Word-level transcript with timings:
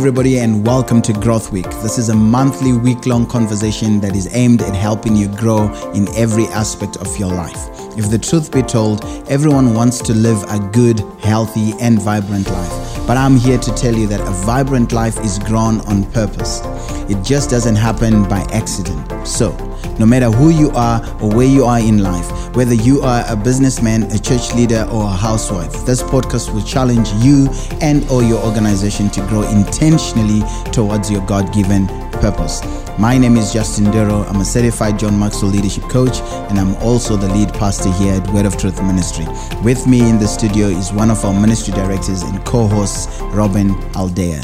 everybody, 0.00 0.38
and 0.38 0.66
welcome 0.66 1.02
to 1.02 1.12
Growth 1.12 1.52
Week. 1.52 1.68
This 1.82 1.98
is 1.98 2.08
a 2.08 2.14
monthly, 2.14 2.72
week 2.72 3.04
long 3.04 3.26
conversation 3.26 4.00
that 4.00 4.16
is 4.16 4.34
aimed 4.34 4.62
at 4.62 4.74
helping 4.74 5.14
you 5.14 5.28
grow 5.36 5.70
in 5.92 6.08
every 6.16 6.46
aspect 6.46 6.96
of 6.96 7.18
your 7.18 7.30
life. 7.30 7.68
If 7.98 8.10
the 8.10 8.18
truth 8.18 8.50
be 8.50 8.62
told, 8.62 9.04
everyone 9.28 9.74
wants 9.74 9.98
to 9.98 10.14
live 10.14 10.42
a 10.44 10.58
good, 10.72 11.00
healthy, 11.20 11.74
and 11.82 12.00
vibrant 12.00 12.48
life. 12.48 13.06
But 13.06 13.18
I'm 13.18 13.36
here 13.36 13.58
to 13.58 13.74
tell 13.74 13.94
you 13.94 14.06
that 14.06 14.20
a 14.20 14.30
vibrant 14.46 14.92
life 14.92 15.20
is 15.20 15.38
grown 15.38 15.80
on 15.82 16.10
purpose. 16.12 16.62
It 17.10 17.22
just 17.22 17.50
doesn't 17.50 17.76
happen 17.76 18.26
by 18.26 18.40
accident. 18.52 19.28
So, 19.28 19.50
no 19.98 20.06
matter 20.06 20.30
who 20.30 20.50
you 20.50 20.70
are 20.70 21.00
or 21.20 21.34
where 21.34 21.46
you 21.46 21.64
are 21.64 21.78
in 21.78 22.02
life, 22.02 22.28
whether 22.56 22.74
you 22.74 23.00
are 23.02 23.24
a 23.28 23.36
businessman, 23.36 24.04
a 24.12 24.18
church 24.18 24.54
leader, 24.54 24.86
or 24.90 25.04
a 25.04 25.12
housewife, 25.12 25.84
this 25.86 26.02
podcast 26.02 26.52
will 26.52 26.64
challenge 26.64 27.10
you 27.24 27.48
and 27.80 28.08
or 28.10 28.22
your 28.22 28.42
organization 28.44 29.08
to 29.10 29.20
grow 29.28 29.42
intentionally 29.50 30.42
towards 30.72 31.10
your 31.10 31.24
God-given 31.26 31.86
purpose. 32.20 32.60
My 32.98 33.16
name 33.16 33.36
is 33.36 33.52
Justin 33.52 33.90
Duro. 33.90 34.24
I'm 34.24 34.40
a 34.40 34.44
certified 34.44 34.98
John 34.98 35.18
Maxwell 35.18 35.50
leadership 35.50 35.84
coach, 35.84 36.20
and 36.50 36.58
I'm 36.58 36.74
also 36.76 37.16
the 37.16 37.28
lead 37.28 37.48
pastor 37.54 37.90
here 37.92 38.14
at 38.14 38.28
Word 38.30 38.44
of 38.44 38.58
Truth 38.58 38.82
Ministry. 38.82 39.24
With 39.62 39.86
me 39.86 40.08
in 40.08 40.18
the 40.18 40.28
studio 40.28 40.66
is 40.66 40.92
one 40.92 41.10
of 41.10 41.24
our 41.24 41.32
ministry 41.32 41.72
directors 41.72 42.22
and 42.22 42.44
co-hosts, 42.44 43.20
Robin 43.32 43.70
Aldea. 43.94 44.42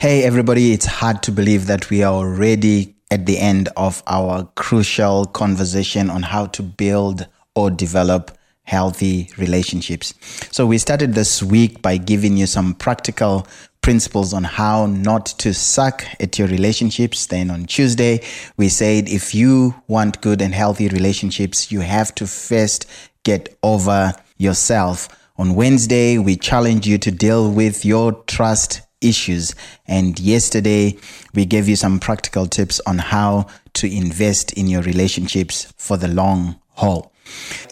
Hey 0.00 0.24
everybody, 0.24 0.72
it's 0.72 0.86
hard 0.86 1.22
to 1.22 1.32
believe 1.32 1.66
that 1.68 1.90
we 1.90 2.02
are 2.02 2.12
already 2.12 2.95
at 3.10 3.26
the 3.26 3.38
end 3.38 3.68
of 3.76 4.02
our 4.06 4.44
crucial 4.54 5.26
conversation 5.26 6.10
on 6.10 6.22
how 6.22 6.46
to 6.46 6.62
build 6.62 7.26
or 7.54 7.70
develop 7.70 8.36
healthy 8.64 9.30
relationships. 9.38 10.12
So, 10.50 10.66
we 10.66 10.78
started 10.78 11.14
this 11.14 11.42
week 11.42 11.82
by 11.82 11.96
giving 11.98 12.36
you 12.36 12.46
some 12.46 12.74
practical 12.74 13.46
principles 13.80 14.34
on 14.34 14.42
how 14.42 14.86
not 14.86 15.26
to 15.26 15.54
suck 15.54 16.04
at 16.18 16.36
your 16.40 16.48
relationships. 16.48 17.26
Then 17.26 17.52
on 17.52 17.66
Tuesday, 17.66 18.20
we 18.56 18.68
said 18.68 19.08
if 19.08 19.32
you 19.32 19.76
want 19.86 20.20
good 20.20 20.42
and 20.42 20.52
healthy 20.52 20.88
relationships, 20.88 21.70
you 21.70 21.82
have 21.82 22.12
to 22.16 22.26
first 22.26 22.86
get 23.22 23.56
over 23.62 24.12
yourself. 24.38 25.08
On 25.38 25.54
Wednesday, 25.54 26.18
we 26.18 26.34
challenge 26.34 26.86
you 26.86 26.98
to 26.98 27.12
deal 27.12 27.52
with 27.52 27.84
your 27.84 28.12
trust 28.24 28.80
issues. 29.08 29.54
And 29.86 30.18
yesterday, 30.18 30.96
we 31.34 31.44
gave 31.44 31.68
you 31.68 31.76
some 31.76 32.00
practical 32.00 32.46
tips 32.46 32.80
on 32.86 32.98
how 32.98 33.46
to 33.74 33.90
invest 33.90 34.52
in 34.54 34.66
your 34.66 34.82
relationships 34.82 35.72
for 35.76 35.96
the 35.96 36.08
long 36.08 36.58
haul. 36.74 37.12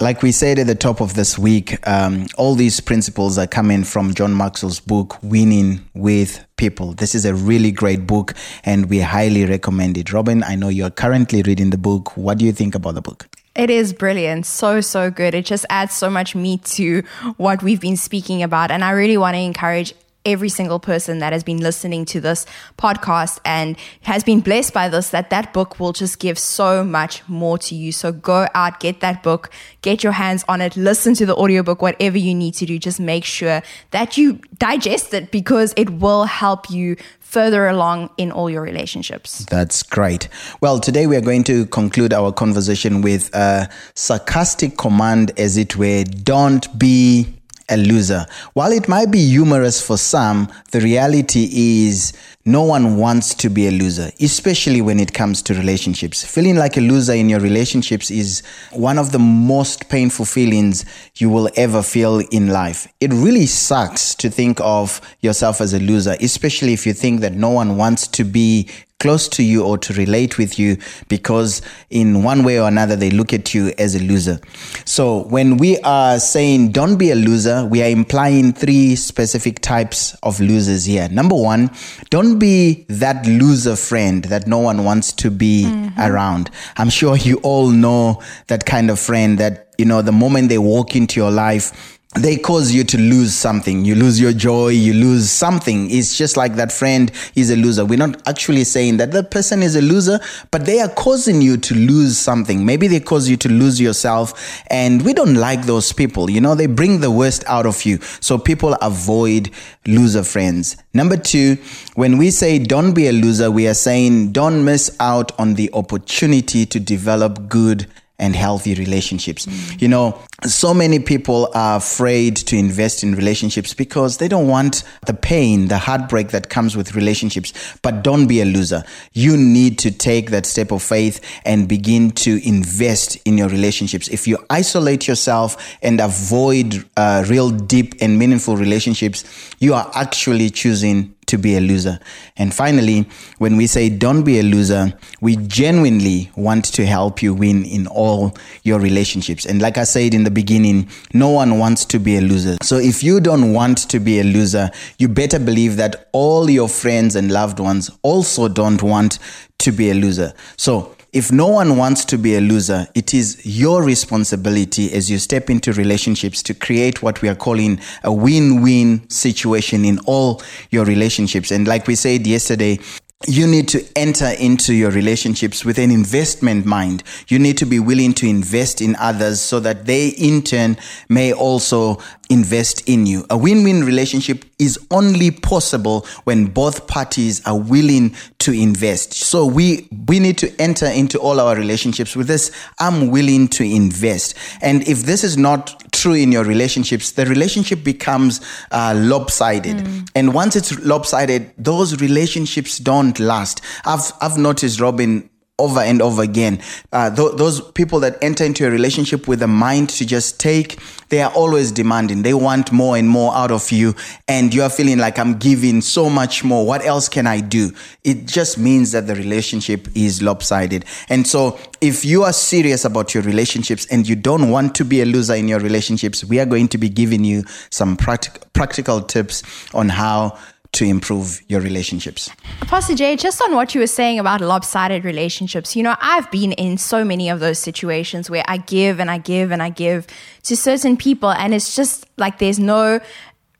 Like 0.00 0.22
we 0.22 0.32
said 0.32 0.58
at 0.58 0.66
the 0.66 0.74
top 0.74 1.00
of 1.00 1.14
this 1.14 1.38
week, 1.38 1.86
um, 1.86 2.26
all 2.36 2.54
these 2.54 2.80
principles 2.80 3.38
are 3.38 3.46
coming 3.46 3.84
from 3.84 4.14
John 4.14 4.36
Maxwell's 4.36 4.80
book, 4.80 5.22
Winning 5.22 5.88
with 5.94 6.44
People. 6.56 6.92
This 6.94 7.14
is 7.14 7.24
a 7.24 7.34
really 7.34 7.70
great 7.70 8.06
book 8.06 8.34
and 8.64 8.90
we 8.90 9.00
highly 9.00 9.44
recommend 9.44 9.96
it. 9.96 10.12
Robin, 10.12 10.42
I 10.42 10.56
know 10.56 10.68
you're 10.68 10.90
currently 10.90 11.42
reading 11.42 11.70
the 11.70 11.78
book. 11.78 12.16
What 12.16 12.38
do 12.38 12.44
you 12.44 12.52
think 12.52 12.74
about 12.74 12.96
the 12.96 13.02
book? 13.02 13.28
It 13.54 13.70
is 13.70 13.92
brilliant. 13.92 14.46
So, 14.46 14.80
so 14.80 15.10
good. 15.10 15.32
It 15.32 15.44
just 15.44 15.64
adds 15.70 15.94
so 15.94 16.10
much 16.10 16.34
meat 16.34 16.64
to 16.64 17.02
what 17.36 17.62
we've 17.62 17.80
been 17.80 17.96
speaking 17.96 18.42
about. 18.42 18.72
And 18.72 18.82
I 18.82 18.90
really 18.90 19.16
want 19.16 19.36
to 19.36 19.40
encourage 19.40 19.94
every 20.24 20.48
single 20.48 20.78
person 20.78 21.18
that 21.18 21.32
has 21.32 21.44
been 21.44 21.58
listening 21.58 22.04
to 22.04 22.20
this 22.20 22.46
podcast 22.78 23.38
and 23.44 23.76
has 24.02 24.24
been 24.24 24.40
blessed 24.40 24.72
by 24.72 24.88
this 24.88 25.10
that 25.10 25.30
that 25.30 25.52
book 25.52 25.78
will 25.78 25.92
just 25.92 26.18
give 26.18 26.38
so 26.38 26.82
much 26.84 27.26
more 27.28 27.58
to 27.58 27.74
you 27.74 27.92
so 27.92 28.12
go 28.12 28.46
out 28.54 28.80
get 28.80 29.00
that 29.00 29.22
book 29.22 29.50
get 29.82 30.02
your 30.02 30.12
hands 30.12 30.44
on 30.48 30.60
it 30.60 30.76
listen 30.76 31.14
to 31.14 31.26
the 31.26 31.34
audiobook 31.36 31.82
whatever 31.82 32.18
you 32.18 32.34
need 32.34 32.54
to 32.54 32.66
do 32.66 32.78
just 32.78 33.00
make 33.00 33.24
sure 33.24 33.62
that 33.90 34.16
you 34.16 34.40
digest 34.58 35.12
it 35.14 35.30
because 35.30 35.74
it 35.76 35.90
will 35.90 36.24
help 36.24 36.70
you 36.70 36.96
further 37.34 37.66
along 37.66 38.10
in 38.16 38.30
all 38.30 38.48
your 38.48 38.62
relationships. 38.62 39.44
That's 39.46 39.82
great. 39.82 40.28
Well, 40.60 40.78
today 40.78 41.08
we 41.08 41.16
are 41.16 41.20
going 41.20 41.42
to 41.44 41.66
conclude 41.66 42.12
our 42.12 42.30
conversation 42.30 43.02
with 43.02 43.34
a 43.34 43.68
sarcastic 43.94 44.78
command, 44.78 45.32
as 45.36 45.56
it 45.56 45.76
were 45.76 46.04
don't 46.04 46.78
be 46.78 47.33
a 47.68 47.76
loser. 47.76 48.26
While 48.52 48.72
it 48.72 48.88
might 48.88 49.10
be 49.10 49.26
humorous 49.26 49.80
for 49.80 49.96
some, 49.96 50.52
the 50.72 50.80
reality 50.80 51.48
is 51.86 52.12
no 52.44 52.62
one 52.62 52.96
wants 52.96 53.34
to 53.36 53.48
be 53.48 53.66
a 53.66 53.70
loser, 53.70 54.10
especially 54.20 54.82
when 54.82 55.00
it 55.00 55.14
comes 55.14 55.40
to 55.42 55.54
relationships. 55.54 56.24
Feeling 56.24 56.56
like 56.56 56.76
a 56.76 56.80
loser 56.80 57.14
in 57.14 57.28
your 57.28 57.40
relationships 57.40 58.10
is 58.10 58.42
one 58.72 58.98
of 58.98 59.12
the 59.12 59.18
most 59.18 59.88
painful 59.88 60.26
feelings 60.26 60.84
you 61.16 61.30
will 61.30 61.48
ever 61.56 61.82
feel 61.82 62.20
in 62.30 62.48
life. 62.48 62.86
It 63.00 63.12
really 63.12 63.46
sucks 63.46 64.14
to 64.16 64.28
think 64.28 64.60
of 64.60 65.00
yourself 65.20 65.60
as 65.60 65.72
a 65.72 65.78
loser, 65.80 66.16
especially 66.20 66.74
if 66.74 66.86
you 66.86 66.92
think 66.92 67.20
that 67.20 67.32
no 67.32 67.50
one 67.50 67.76
wants 67.76 68.06
to 68.08 68.24
be 68.24 68.68
close 69.04 69.28
to 69.28 69.42
you 69.42 69.62
or 69.62 69.76
to 69.76 69.92
relate 69.92 70.38
with 70.38 70.58
you 70.58 70.78
because 71.08 71.60
in 71.90 72.22
one 72.22 72.42
way 72.42 72.58
or 72.58 72.66
another 72.66 72.96
they 72.96 73.10
look 73.10 73.34
at 73.34 73.52
you 73.52 73.70
as 73.76 73.94
a 73.94 73.98
loser. 74.02 74.40
So 74.86 75.24
when 75.24 75.58
we 75.58 75.78
are 75.80 76.18
saying 76.18 76.72
don't 76.72 76.96
be 76.96 77.10
a 77.10 77.14
loser, 77.14 77.66
we 77.66 77.82
are 77.82 77.90
implying 77.90 78.54
three 78.54 78.96
specific 78.96 79.60
types 79.60 80.14
of 80.22 80.40
losers 80.40 80.86
here. 80.86 81.06
Number 81.10 81.36
one, 81.36 81.70
don't 82.08 82.38
be 82.38 82.86
that 82.88 83.26
loser 83.26 83.76
friend 83.76 84.24
that 84.24 84.46
no 84.46 84.56
one 84.56 84.84
wants 84.84 85.12
to 85.12 85.30
be 85.30 85.64
mm-hmm. 85.66 86.00
around. 86.00 86.50
I'm 86.78 86.88
sure 86.88 87.14
you 87.14 87.36
all 87.42 87.68
know 87.68 88.22
that 88.46 88.64
kind 88.64 88.90
of 88.90 88.98
friend 88.98 89.36
that, 89.38 89.74
you 89.76 89.84
know, 89.84 90.00
the 90.00 90.12
moment 90.12 90.48
they 90.48 90.56
walk 90.56 90.96
into 90.96 91.20
your 91.20 91.30
life, 91.30 91.93
they 92.14 92.36
cause 92.36 92.72
you 92.72 92.84
to 92.84 92.96
lose 92.96 93.34
something. 93.34 93.84
You 93.84 93.96
lose 93.96 94.20
your 94.20 94.32
joy, 94.32 94.68
you 94.68 94.94
lose 94.94 95.30
something. 95.30 95.90
It's 95.90 96.16
just 96.16 96.36
like 96.36 96.54
that 96.54 96.70
friend 96.70 97.10
is 97.34 97.50
a 97.50 97.56
loser. 97.56 97.84
We're 97.84 97.98
not 97.98 98.26
actually 98.28 98.64
saying 98.64 98.98
that 98.98 99.10
the 99.10 99.24
person 99.24 99.62
is 99.62 99.74
a 99.74 99.82
loser, 99.82 100.20
but 100.52 100.64
they 100.64 100.80
are 100.80 100.88
causing 100.88 101.42
you 101.42 101.56
to 101.56 101.74
lose 101.74 102.16
something. 102.16 102.64
Maybe 102.64 102.86
they 102.86 103.00
cause 103.00 103.28
you 103.28 103.36
to 103.38 103.48
lose 103.48 103.80
yourself. 103.80 104.62
And 104.68 105.02
we 105.02 105.12
don't 105.12 105.34
like 105.34 105.62
those 105.62 105.92
people. 105.92 106.30
You 106.30 106.40
know, 106.40 106.54
they 106.54 106.66
bring 106.66 107.00
the 107.00 107.10
worst 107.10 107.42
out 107.48 107.66
of 107.66 107.84
you. 107.84 107.98
So 108.20 108.38
people 108.38 108.74
avoid 108.74 109.50
loser 109.86 110.22
friends. 110.22 110.76
Number 110.94 111.16
two, 111.16 111.56
when 111.96 112.16
we 112.16 112.30
say 112.30 112.60
don't 112.60 112.94
be 112.94 113.08
a 113.08 113.12
loser, 113.12 113.50
we 113.50 113.66
are 113.66 113.74
saying 113.74 114.30
don't 114.32 114.64
miss 114.64 114.96
out 115.00 115.32
on 115.38 115.54
the 115.54 115.68
opportunity 115.72 116.64
to 116.66 116.78
develop 116.78 117.48
good 117.48 117.88
and 118.18 118.36
healthy 118.36 118.74
relationships. 118.74 119.46
Mm. 119.46 119.82
You 119.82 119.88
know, 119.88 120.18
so 120.44 120.72
many 120.72 120.98
people 120.98 121.50
are 121.54 121.78
afraid 121.78 122.36
to 122.36 122.56
invest 122.56 123.02
in 123.02 123.14
relationships 123.14 123.74
because 123.74 124.18
they 124.18 124.28
don't 124.28 124.46
want 124.46 124.84
the 125.06 125.14
pain, 125.14 125.68
the 125.68 125.78
heartbreak 125.78 126.28
that 126.28 126.48
comes 126.48 126.76
with 126.76 126.94
relationships. 126.94 127.52
But 127.82 128.04
don't 128.04 128.26
be 128.26 128.40
a 128.40 128.44
loser. 128.44 128.84
You 129.12 129.36
need 129.36 129.78
to 129.80 129.90
take 129.90 130.30
that 130.30 130.46
step 130.46 130.70
of 130.70 130.82
faith 130.82 131.20
and 131.44 131.66
begin 131.68 132.10
to 132.12 132.46
invest 132.46 133.16
in 133.24 133.36
your 133.36 133.48
relationships. 133.48 134.08
If 134.08 134.28
you 134.28 134.38
isolate 134.48 135.08
yourself 135.08 135.76
and 135.82 136.00
avoid 136.00 136.84
uh, 136.96 137.24
real 137.28 137.50
deep 137.50 137.94
and 138.00 138.18
meaningful 138.18 138.56
relationships, 138.56 139.24
you 139.58 139.74
are 139.74 139.90
actually 139.94 140.50
choosing 140.50 141.13
to 141.26 141.38
be 141.38 141.56
a 141.56 141.60
loser. 141.60 141.98
And 142.36 142.52
finally, 142.52 143.08
when 143.38 143.56
we 143.56 143.66
say 143.66 143.88
don't 143.88 144.24
be 144.24 144.38
a 144.38 144.42
loser, 144.42 144.92
we 145.20 145.36
genuinely 145.36 146.30
want 146.36 146.64
to 146.66 146.86
help 146.86 147.22
you 147.22 147.34
win 147.34 147.64
in 147.64 147.86
all 147.86 148.36
your 148.62 148.80
relationships. 148.80 149.46
And 149.46 149.60
like 149.60 149.78
I 149.78 149.84
said 149.84 150.14
in 150.14 150.24
the 150.24 150.30
beginning, 150.30 150.88
no 151.12 151.30
one 151.30 151.58
wants 151.58 151.84
to 151.86 151.98
be 151.98 152.16
a 152.16 152.20
loser. 152.20 152.56
So 152.62 152.76
if 152.76 153.02
you 153.02 153.20
don't 153.20 153.52
want 153.52 153.78
to 153.90 154.00
be 154.00 154.20
a 154.20 154.24
loser, 154.24 154.70
you 154.98 155.08
better 155.08 155.38
believe 155.38 155.76
that 155.76 156.08
all 156.12 156.48
your 156.50 156.68
friends 156.68 157.16
and 157.16 157.30
loved 157.30 157.60
ones 157.60 157.90
also 158.02 158.48
don't 158.48 158.82
want 158.82 159.18
to 159.58 159.72
be 159.72 159.90
a 159.90 159.94
loser. 159.94 160.34
So 160.56 160.93
if 161.14 161.30
no 161.30 161.46
one 161.46 161.76
wants 161.76 162.04
to 162.06 162.18
be 162.18 162.34
a 162.34 162.40
loser, 162.40 162.88
it 162.94 163.14
is 163.14 163.40
your 163.46 163.84
responsibility 163.84 164.92
as 164.92 165.08
you 165.08 165.18
step 165.18 165.48
into 165.48 165.72
relationships 165.72 166.42
to 166.42 166.54
create 166.54 167.02
what 167.02 167.22
we 167.22 167.28
are 167.28 167.36
calling 167.36 167.80
a 168.02 168.12
win-win 168.12 169.08
situation 169.08 169.84
in 169.84 170.00
all 170.06 170.42
your 170.70 170.84
relationships. 170.84 171.52
And 171.52 171.68
like 171.68 171.86
we 171.86 171.94
said 171.94 172.26
yesterday, 172.26 172.80
you 173.28 173.46
need 173.46 173.68
to 173.68 173.82
enter 173.96 174.30
into 174.38 174.74
your 174.74 174.90
relationships 174.90 175.64
with 175.64 175.78
an 175.78 175.92
investment 175.92 176.66
mind. 176.66 177.04
You 177.28 177.38
need 177.38 177.58
to 177.58 177.64
be 177.64 177.78
willing 177.78 178.12
to 178.14 178.26
invest 178.26 178.82
in 178.82 178.96
others 178.96 179.40
so 179.40 179.60
that 179.60 179.86
they 179.86 180.08
in 180.08 180.42
turn 180.42 180.76
may 181.08 181.32
also 181.32 182.00
invest 182.30 182.88
in 182.88 183.06
you. 183.06 183.24
A 183.30 183.36
win-win 183.36 183.84
relationship 183.84 184.44
is 184.58 184.78
only 184.90 185.30
possible 185.30 186.06
when 186.24 186.46
both 186.46 186.86
parties 186.86 187.44
are 187.46 187.58
willing 187.58 188.14
to 188.38 188.52
invest. 188.52 189.14
So 189.14 189.46
we 189.46 189.88
we 190.06 190.20
need 190.20 190.38
to 190.38 190.60
enter 190.60 190.86
into 190.86 191.18
all 191.18 191.40
our 191.40 191.56
relationships 191.56 192.14
with 192.16 192.26
this 192.26 192.50
I'm 192.78 193.10
willing 193.10 193.48
to 193.48 193.64
invest. 193.64 194.36
And 194.62 194.86
if 194.88 195.02
this 195.02 195.24
is 195.24 195.36
not 195.36 195.82
true 195.92 196.14
in 196.14 196.32
your 196.32 196.44
relationships, 196.44 197.12
the 197.12 197.26
relationship 197.26 197.82
becomes 197.82 198.40
uh, 198.70 198.94
lopsided. 198.96 199.76
Mm. 199.76 200.08
And 200.14 200.34
once 200.34 200.56
it's 200.56 200.78
lopsided, 200.80 201.52
those 201.56 202.00
relationships 202.00 202.78
don't 202.78 203.18
last. 203.18 203.60
I've, 203.84 204.12
I've 204.20 204.36
noticed, 204.36 204.80
Robin, 204.80 205.30
over 205.58 205.78
and 205.78 206.02
over 206.02 206.22
again. 206.22 206.60
Uh, 206.92 207.14
th- 207.14 207.36
those 207.36 207.60
people 207.72 208.00
that 208.00 208.18
enter 208.20 208.42
into 208.42 208.66
a 208.66 208.70
relationship 208.70 209.28
with 209.28 209.40
a 209.40 209.46
mind 209.46 209.88
to 209.88 210.04
just 210.04 210.40
take, 210.40 210.80
they 211.10 211.22
are 211.22 211.30
always 211.32 211.70
demanding. 211.70 212.22
They 212.22 212.34
want 212.34 212.72
more 212.72 212.96
and 212.96 213.08
more 213.08 213.32
out 213.32 213.52
of 213.52 213.70
you. 213.70 213.94
And 214.26 214.52
you 214.52 214.64
are 214.64 214.70
feeling 214.70 214.98
like 214.98 215.16
I'm 215.16 215.38
giving 215.38 215.80
so 215.80 216.10
much 216.10 216.42
more. 216.42 216.66
What 216.66 216.84
else 216.84 217.08
can 217.08 217.28
I 217.28 217.40
do? 217.40 217.70
It 218.02 218.26
just 218.26 218.58
means 218.58 218.90
that 218.92 219.06
the 219.06 219.14
relationship 219.14 219.86
is 219.94 220.20
lopsided. 220.20 220.86
And 221.08 221.24
so 221.24 221.56
if 221.80 222.04
you 222.04 222.24
are 222.24 222.32
serious 222.32 222.84
about 222.84 223.14
your 223.14 223.22
relationships 223.22 223.86
and 223.92 224.08
you 224.08 224.16
don't 224.16 224.50
want 224.50 224.74
to 224.74 224.84
be 224.84 225.02
a 225.02 225.04
loser 225.04 225.34
in 225.34 225.46
your 225.46 225.60
relationships, 225.60 226.24
we 226.24 226.40
are 226.40 226.46
going 226.46 226.66
to 226.68 226.78
be 226.78 226.88
giving 226.88 227.22
you 227.22 227.44
some 227.70 227.96
practic- 227.96 228.52
practical 228.54 229.00
tips 229.00 229.44
on 229.72 229.88
how 229.88 230.36
to 230.74 230.84
improve 230.84 231.40
your 231.48 231.60
relationships. 231.60 232.30
Pastor 232.60 232.94
Jay, 232.94 233.16
just 233.16 233.40
on 233.42 233.54
what 233.54 233.74
you 233.74 233.80
were 233.80 233.86
saying 233.86 234.18
about 234.18 234.40
lopsided 234.40 235.04
relationships, 235.04 235.74
you 235.74 235.82
know, 235.82 235.96
I've 236.00 236.30
been 236.30 236.52
in 236.52 236.78
so 236.78 237.04
many 237.04 237.28
of 237.28 237.40
those 237.40 237.58
situations 237.58 238.28
where 238.28 238.44
I 238.46 238.58
give 238.58 239.00
and 239.00 239.10
I 239.10 239.18
give 239.18 239.50
and 239.50 239.62
I 239.62 239.70
give 239.70 240.06
to 240.44 240.56
certain 240.56 240.96
people, 240.96 241.30
and 241.30 241.54
it's 241.54 241.74
just 241.74 242.06
like 242.16 242.38
there's 242.38 242.58
no 242.58 243.00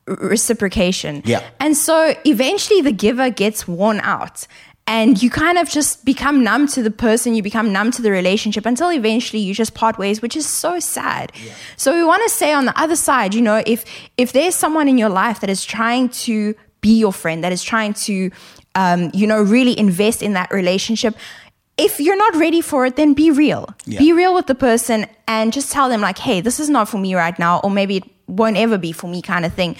reciprocation. 0.07 1.23
Yeah. 1.25 1.43
And 1.59 1.75
so 1.75 2.13
eventually 2.25 2.81
the 2.81 2.91
giver 2.91 3.29
gets 3.29 3.67
worn 3.67 3.99
out. 4.01 4.47
And 4.87 5.21
you 5.21 5.31
kind 5.31 5.57
of 5.57 5.67
just 5.67 6.05
become 6.05 6.43
numb 6.43 6.67
to 6.67 6.83
the 6.83 6.91
person, 6.91 7.33
you 7.33 7.41
become 7.41 7.73
numb 7.73 7.89
to 7.89 8.03
the 8.03 8.11
relationship 8.11 8.67
until 8.67 8.91
eventually 8.91 9.41
you 9.41 9.55
just 9.55 9.73
part 9.73 9.97
ways, 9.97 10.21
which 10.21 10.35
is 10.35 10.45
so 10.45 10.79
sad. 10.79 11.31
Yeah. 11.43 11.53
So 11.75 11.95
we 11.95 12.03
want 12.03 12.21
to 12.21 12.29
say 12.29 12.53
on 12.53 12.65
the 12.65 12.79
other 12.79 12.95
side, 12.95 13.33
you 13.33 13.41
know, 13.41 13.63
if 13.65 13.83
if 14.15 14.31
there's 14.31 14.53
someone 14.53 14.87
in 14.87 14.99
your 14.99 15.09
life 15.09 15.39
that 15.39 15.49
is 15.49 15.65
trying 15.65 16.09
to 16.09 16.53
be 16.85 16.99
your 16.99 17.11
friend, 17.11 17.43
that 17.43 17.51
is 17.51 17.63
trying 17.63 17.95
to, 17.95 18.29
um, 18.75 19.09
you 19.11 19.25
know, 19.25 19.41
really 19.41 19.77
invest 19.79 20.21
in 20.21 20.33
that 20.33 20.51
relationship. 20.51 21.17
If 21.77 21.99
you're 21.99 22.15
not 22.15 22.35
ready 22.35 22.61
for 22.61 22.85
it, 22.85 22.95
then 22.95 23.15
be 23.15 23.31
real. 23.31 23.67
Yeah. 23.85 23.97
Be 23.97 24.13
real 24.13 24.35
with 24.35 24.45
the 24.45 24.53
person 24.53 25.07
and 25.27 25.51
just 25.51 25.71
tell 25.71 25.89
them, 25.89 26.01
like, 26.01 26.19
hey, 26.19 26.41
this 26.41 26.59
is 26.59 26.69
not 26.69 26.87
for 26.87 26.99
me 26.99 27.15
right 27.15 27.37
now, 27.39 27.59
or 27.63 27.71
maybe 27.71 27.97
it 27.97 28.03
won't 28.27 28.55
ever 28.55 28.77
be 28.77 28.91
for 28.91 29.07
me, 29.07 29.23
kind 29.23 29.45
of 29.45 29.53
thing. 29.53 29.75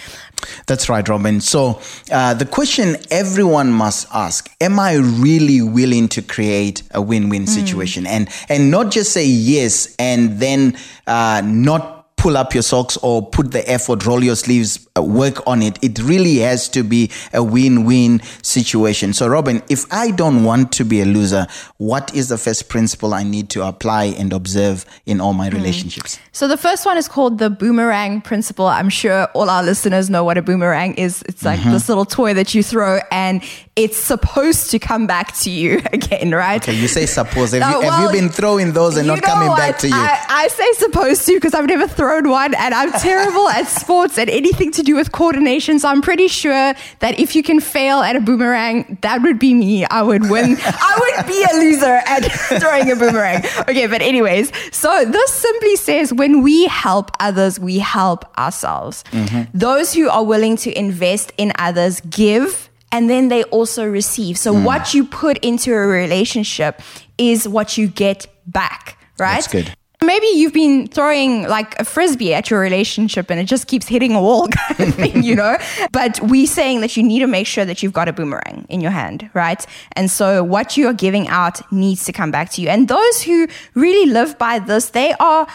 That's 0.66 0.88
right, 0.88 1.08
Robin. 1.08 1.40
So, 1.40 1.80
uh, 2.10 2.34
the 2.34 2.44
question 2.44 2.96
everyone 3.10 3.70
must 3.72 4.08
ask 4.12 4.50
Am 4.60 4.78
I 4.80 4.94
really 4.96 5.62
willing 5.62 6.08
to 6.08 6.22
create 6.22 6.82
a 6.90 7.00
win 7.00 7.28
win 7.28 7.44
mm. 7.44 7.48
situation? 7.48 8.04
Mm. 8.04 8.08
And, 8.08 8.28
and 8.48 8.70
not 8.70 8.90
just 8.90 9.12
say 9.12 9.24
yes 9.24 9.94
and 9.98 10.40
then 10.40 10.76
uh, 11.06 11.40
not 11.44 11.95
pull 12.16 12.36
up 12.36 12.54
your 12.54 12.62
socks 12.62 12.96
or 12.98 13.24
put 13.24 13.52
the 13.52 13.68
effort, 13.70 14.04
roll 14.06 14.24
your 14.24 14.36
sleeves, 14.36 14.88
uh, 14.96 15.02
work 15.02 15.46
on 15.46 15.62
it. 15.62 15.78
It 15.82 15.98
really 16.00 16.36
has 16.38 16.68
to 16.70 16.82
be 16.82 17.10
a 17.32 17.42
win 17.42 17.84
win 17.84 18.20
situation. 18.42 19.12
So, 19.12 19.28
Robin, 19.28 19.62
if 19.68 19.84
I 19.92 20.10
don't 20.10 20.44
want 20.44 20.72
to 20.72 20.84
be 20.84 21.00
a 21.00 21.04
loser, 21.04 21.46
what 21.76 22.14
is 22.14 22.28
the 22.28 22.38
first 22.38 22.68
principle 22.68 23.14
I 23.14 23.22
need 23.22 23.50
to 23.50 23.66
apply 23.66 24.04
and 24.04 24.32
observe 24.32 24.84
in 25.04 25.20
all 25.20 25.34
my 25.34 25.50
mm. 25.50 25.54
relationships? 25.54 26.18
So, 26.32 26.48
the 26.48 26.56
first 26.56 26.86
one 26.86 26.96
is 26.96 27.08
called 27.08 27.38
the 27.38 27.50
boomerang 27.50 28.22
principle. 28.22 28.66
I'm 28.66 28.88
sure 28.88 29.26
all 29.34 29.50
our 29.50 29.62
listeners 29.62 30.10
know 30.10 30.24
what 30.24 30.38
a 30.38 30.42
boomerang 30.42 30.94
is. 30.94 31.22
It's 31.22 31.44
like 31.44 31.60
mm-hmm. 31.60 31.72
this 31.72 31.88
little 31.88 32.06
toy 32.06 32.34
that 32.34 32.54
you 32.54 32.62
throw 32.62 33.00
and 33.10 33.42
it's 33.76 33.98
supposed 33.98 34.70
to 34.70 34.78
come 34.78 35.06
back 35.06 35.36
to 35.36 35.50
you 35.50 35.82
again, 35.92 36.32
right? 36.32 36.62
Okay, 36.62 36.76
you 36.76 36.88
say 36.88 37.04
suppose. 37.04 37.52
Have, 37.52 37.62
uh, 37.62 37.66
you, 37.66 37.80
well, 37.80 37.92
have 37.92 38.02
you 38.14 38.20
been 38.20 38.30
throwing 38.30 38.72
those 38.72 38.96
and 38.96 39.06
not 39.06 39.22
coming 39.22 39.48
what? 39.48 39.58
back 39.58 39.78
to 39.80 39.88
you? 39.88 39.94
I, 39.94 40.24
I 40.28 40.48
say 40.48 40.72
supposed 40.72 41.26
to 41.26 41.34
because 41.34 41.52
I've 41.52 41.66
never 41.66 41.86
thrown 41.86 42.28
one 42.28 42.54
and 42.54 42.74
I'm 42.74 42.90
terrible 43.00 43.48
at 43.50 43.68
sports 43.68 44.18
and 44.18 44.30
anything 44.30 44.72
to 44.72 44.82
do 44.82 44.96
with 44.96 45.12
coordination. 45.12 45.78
So 45.78 45.88
I'm 45.88 46.00
pretty 46.00 46.28
sure 46.28 46.74
that 47.00 47.20
if 47.20 47.36
you 47.36 47.42
can 47.42 47.60
fail 47.60 48.00
at 48.00 48.16
a 48.16 48.20
boomerang, 48.20 48.98
that 49.02 49.20
would 49.22 49.38
be 49.38 49.52
me. 49.52 49.84
I 49.84 50.02
would 50.02 50.30
win. 50.30 50.56
I 50.58 51.14
would 51.16 51.26
be 51.26 51.44
a 51.44 51.56
loser 51.58 52.00
at 52.06 52.20
throwing 52.60 52.90
a 52.90 52.96
boomerang. 52.96 53.44
Okay, 53.68 53.86
but 53.86 54.00
anyways, 54.00 54.50
so 54.74 55.04
this 55.04 55.32
simply 55.32 55.76
says 55.76 56.14
when 56.14 56.42
we 56.42 56.64
help 56.66 57.10
others, 57.20 57.60
we 57.60 57.78
help 57.78 58.24
ourselves. 58.38 59.04
Mm-hmm. 59.12 59.50
Those 59.52 59.92
who 59.92 60.08
are 60.08 60.24
willing 60.24 60.56
to 60.58 60.78
invest 60.78 61.32
in 61.36 61.52
others 61.58 62.00
give 62.00 62.70
and 62.92 63.10
then 63.10 63.28
they 63.28 63.44
also 63.44 63.84
receive. 63.86 64.38
So 64.38 64.54
mm. 64.54 64.64
what 64.64 64.94
you 64.94 65.04
put 65.04 65.38
into 65.38 65.72
a 65.72 65.86
relationship 65.86 66.80
is 67.18 67.48
what 67.48 67.76
you 67.76 67.88
get 67.88 68.26
back, 68.46 68.98
right? 69.18 69.34
That's 69.34 69.48
good. 69.48 69.72
Maybe 70.04 70.26
you've 70.26 70.52
been 70.52 70.86
throwing 70.88 71.48
like 71.48 71.78
a 71.80 71.84
frisbee 71.84 72.34
at 72.34 72.50
your 72.50 72.60
relationship 72.60 73.30
and 73.30 73.40
it 73.40 73.44
just 73.44 73.66
keeps 73.66 73.88
hitting 73.88 74.14
a 74.14 74.20
wall 74.20 74.46
kind 74.68 74.88
of 74.88 74.94
thing, 74.94 75.22
you 75.22 75.34
know? 75.34 75.56
But 75.90 76.20
we're 76.22 76.46
saying 76.46 76.82
that 76.82 76.96
you 76.96 77.02
need 77.02 77.20
to 77.20 77.26
make 77.26 77.46
sure 77.46 77.64
that 77.64 77.82
you've 77.82 77.94
got 77.94 78.06
a 78.06 78.12
boomerang 78.12 78.66
in 78.68 78.80
your 78.80 78.90
hand, 78.90 79.30
right? 79.32 79.64
And 79.92 80.10
so 80.10 80.44
what 80.44 80.76
you 80.76 80.86
are 80.86 80.92
giving 80.92 81.28
out 81.28 81.60
needs 81.72 82.04
to 82.04 82.12
come 82.12 82.30
back 82.30 82.50
to 82.50 82.60
you. 82.60 82.68
And 82.68 82.88
those 82.88 83.22
who 83.22 83.48
really 83.74 84.10
live 84.10 84.36
by 84.38 84.58
this, 84.58 84.90
they 84.90 85.14
are 85.18 85.46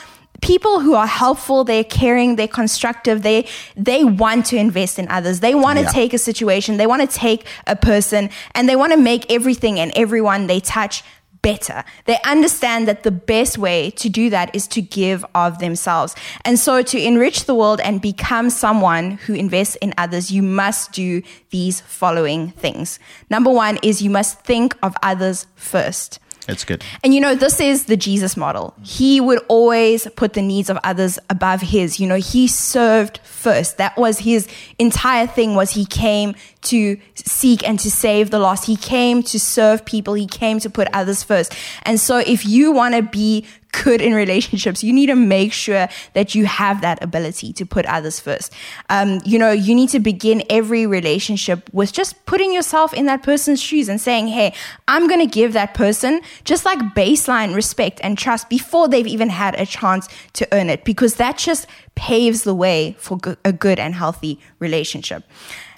people 0.42 0.80
who 0.80 0.96
are 0.96 1.08
helpful, 1.08 1.64
they're 1.64 1.84
caring, 1.84 2.36
they're 2.36 2.48
constructive, 2.48 3.22
they 3.22 3.48
they 3.76 4.04
want 4.04 4.46
to 4.48 4.58
invest 4.58 5.00
in 5.00 5.08
others. 5.08 5.40
They 5.40 5.56
want 5.56 5.80
to 5.80 5.86
yeah. 5.86 5.92
take 5.92 6.14
a 6.14 6.18
situation, 6.18 6.78
they 6.78 6.88
want 6.88 7.02
to 7.10 7.18
take 7.18 7.46
a 7.68 7.76
person, 7.76 8.30
and 8.54 8.68
they 8.68 8.76
want 8.76 8.92
to 8.92 8.98
make 8.98 9.32
everything 9.32 9.80
and 9.80 9.92
everyone 9.96 10.48
they 10.48 10.60
touch 10.60 11.04
better. 11.42 11.84
They 12.06 12.20
understand 12.26 12.88
that 12.88 13.04
the 13.04 13.12
best 13.12 13.58
way 13.58 13.90
to 13.92 14.10
do 14.10 14.30
that 14.30 14.56
is 14.56 14.68
to 14.68 14.82
give 14.82 15.26
of 15.34 15.60
themselves. 15.60 16.16
And 16.46 16.60
so 16.60 16.84
to 16.84 17.02
enrich 17.02 17.46
the 17.46 17.56
world 17.56 17.82
and 17.82 18.00
become 18.02 18.50
someone 18.50 19.12
who 19.12 19.34
invests 19.34 19.76
in 19.78 19.94
others, 19.98 20.32
you 20.32 20.44
must 20.44 20.92
do 20.92 21.24
these 21.50 21.82
following 21.82 22.52
things. 22.52 23.00
Number 23.30 23.50
one 23.50 23.80
is 23.82 24.02
you 24.02 24.10
must 24.10 24.42
think 24.42 24.78
of 24.84 24.96
others 25.02 25.48
first. 25.56 26.20
It's 26.48 26.66
good. 26.66 26.84
And 27.04 27.14
you 27.14 27.22
know, 27.22 27.36
this 27.36 27.60
is 27.60 27.86
the 27.86 27.96
Jesus 27.96 28.36
model. 28.36 28.74
He 28.84 29.22
would 29.22 29.40
always 29.48 30.08
put 30.16 30.34
the 30.34 30.42
needs 30.42 30.70
of 30.70 30.78
others 30.84 31.20
above 31.30 31.62
his. 31.62 32.00
You 32.00 32.08
know, 32.08 32.16
he 32.16 32.48
served 32.48 33.20
first. 33.24 33.78
That 33.78 33.96
was 33.98 34.20
his 34.20 34.48
entire 34.80 35.28
thing 35.28 35.56
was 35.56 35.72
he 35.72 35.86
came 35.86 36.36
to 36.64 36.98
seek 37.16 37.68
and 37.68 37.80
to 37.80 37.92
save 37.92 38.32
the 38.32 38.40
lost. 38.40 38.66
He 38.66 38.76
came 38.76 39.22
to 39.24 39.40
serve 39.40 39.86
people. 39.86 40.14
He 40.16 40.28
came 40.28 40.60
to 40.60 40.70
put 40.70 40.88
others 40.94 41.24
first. 41.24 41.54
And 41.84 42.00
so 42.00 42.18
if 42.18 42.46
you 42.46 42.72
want 42.72 42.96
to 42.96 43.04
be 43.04 43.46
good 43.72 44.02
in 44.02 44.14
relationships, 44.14 44.84
you 44.84 44.94
need 44.94 45.08
to 45.08 45.16
make 45.16 45.54
sure 45.54 45.88
that 46.14 46.36
you 46.36 46.46
have 46.46 46.82
that 46.82 47.02
ability 47.04 47.54
to 47.54 47.66
put 47.66 47.86
others 47.86 48.20
first. 48.20 48.54
Um, 48.90 49.22
you 49.26 49.40
know, 49.40 49.52
you 49.52 49.74
need 49.74 49.90
to 49.90 50.00
begin 50.00 50.44
every 50.50 50.86
relationship 50.86 51.70
with 51.74 51.94
just 51.94 52.26
putting 52.26 52.54
yourself 52.54 52.94
in 52.94 53.06
that 53.06 53.24
person's 53.24 53.62
shoes 53.62 53.90
and 53.90 54.00
saying, 54.00 54.28
hey, 54.28 54.54
I'm 54.88 55.08
going 55.08 55.20
to 55.20 55.34
give 55.34 55.54
that 55.54 55.74
person 55.74 56.22
just 56.44 56.66
like 56.66 56.80
baseline 56.96 57.56
respect 57.56 58.00
and 58.04 58.18
trust 58.18 58.50
before 58.50 58.88
they've 58.88 59.08
even 59.08 59.30
had 59.30 59.60
a 59.60 59.66
chance 59.66 60.08
to 60.34 60.48
earn 60.52 60.70
it, 60.70 60.84
because 60.84 61.16
that 61.16 61.38
just 61.38 61.68
paves 61.96 62.44
the 62.44 62.56
way 62.56 62.96
for 63.00 63.20
a 63.46 63.54
good 63.54 63.80
and 63.80 63.96
healthy 63.96 64.40
relationship. 64.60 65.24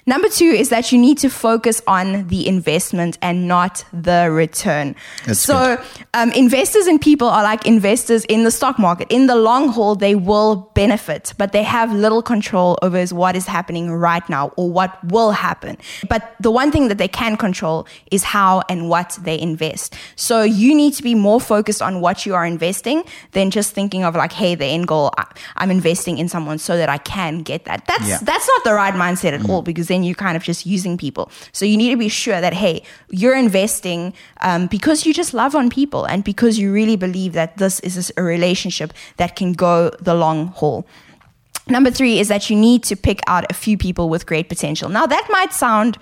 Number 0.06 0.28
two 0.28 0.44
is 0.44 0.68
that 0.68 0.92
you 0.92 0.98
need 0.98 1.18
to 1.18 1.30
focus 1.30 1.80
on 1.86 2.28
the 2.28 2.46
investment 2.46 3.16
and 3.22 3.48
not 3.48 3.84
the 3.92 4.30
return. 4.30 4.94
That's 5.26 5.40
so, 5.40 5.82
um, 6.12 6.30
investors 6.32 6.86
and 6.86 7.00
people 7.00 7.28
are 7.28 7.42
like 7.42 7.66
investors 7.66 8.24
in 8.26 8.44
the 8.44 8.50
stock 8.50 8.78
market. 8.78 9.08
In 9.10 9.26
the 9.28 9.36
long 9.36 9.68
haul, 9.68 9.94
they 9.94 10.14
will 10.14 10.70
benefit, 10.74 11.32
but 11.38 11.52
they 11.52 11.62
have 11.62 11.90
little 11.92 12.20
control 12.22 12.78
over 12.82 13.04
what 13.06 13.34
is 13.34 13.46
happening 13.46 13.90
right 13.90 14.28
now 14.28 14.48
or 14.56 14.70
what 14.70 15.02
will 15.04 15.32
happen. 15.32 15.78
But 16.08 16.36
the 16.38 16.50
one 16.50 16.70
thing 16.70 16.88
that 16.88 16.98
they 16.98 17.08
can 17.08 17.36
control 17.36 17.86
is 18.10 18.22
how 18.22 18.62
and 18.68 18.90
what 18.90 19.18
they 19.22 19.40
invest. 19.40 19.94
So, 20.16 20.42
you 20.42 20.74
need 20.74 20.92
to 20.94 21.02
be 21.02 21.14
more 21.14 21.40
focused 21.40 21.80
on 21.80 22.00
what 22.00 22.26
you 22.26 22.34
are 22.34 22.44
investing 22.44 23.04
than 23.32 23.50
just 23.50 23.72
thinking 23.72 24.04
of 24.04 24.14
like, 24.14 24.32
hey, 24.32 24.54
the 24.54 24.66
end 24.66 24.86
goal, 24.86 25.12
I'm 25.56 25.70
investing 25.70 26.18
in 26.18 26.28
someone 26.28 26.58
so 26.58 26.76
that 26.76 26.88
I 26.90 26.98
can 26.98 27.42
get 27.42 27.64
that. 27.64 27.86
That's 27.86 28.08
yeah. 28.08 28.18
that's 28.20 28.46
not 28.46 28.64
the 28.64 28.74
right 28.74 28.94
mindset 28.94 29.32
at 29.32 29.40
mm. 29.40 29.48
all 29.48 29.62
because 29.62 29.90
then 29.94 30.02
you're 30.02 30.16
kind 30.26 30.36
of 30.36 30.42
just 30.42 30.66
using 30.66 30.98
people. 30.98 31.30
So 31.52 31.64
you 31.64 31.76
need 31.76 31.90
to 31.90 31.96
be 31.96 32.08
sure 32.08 32.40
that, 32.40 32.52
hey, 32.52 32.82
you're 33.10 33.36
investing 33.36 34.12
um, 34.40 34.66
because 34.66 35.06
you 35.06 35.14
just 35.14 35.32
love 35.32 35.54
on 35.54 35.70
people 35.70 36.04
and 36.04 36.24
because 36.24 36.58
you 36.58 36.72
really 36.72 36.96
believe 36.96 37.32
that 37.34 37.56
this 37.58 37.80
is 37.80 38.12
a 38.16 38.22
relationship 38.22 38.92
that 39.16 39.36
can 39.36 39.52
go 39.52 39.90
the 40.00 40.14
long 40.14 40.48
haul. 40.48 40.84
Number 41.68 41.90
three 41.90 42.18
is 42.18 42.28
that 42.28 42.50
you 42.50 42.56
need 42.56 42.82
to 42.84 42.96
pick 42.96 43.20
out 43.26 43.46
a 43.50 43.54
few 43.54 43.78
people 43.78 44.10
with 44.10 44.26
great 44.26 44.48
potential. 44.48 44.90
Now, 44.90 45.06
that 45.06 45.26
might 45.30 45.52
sound 45.52 45.96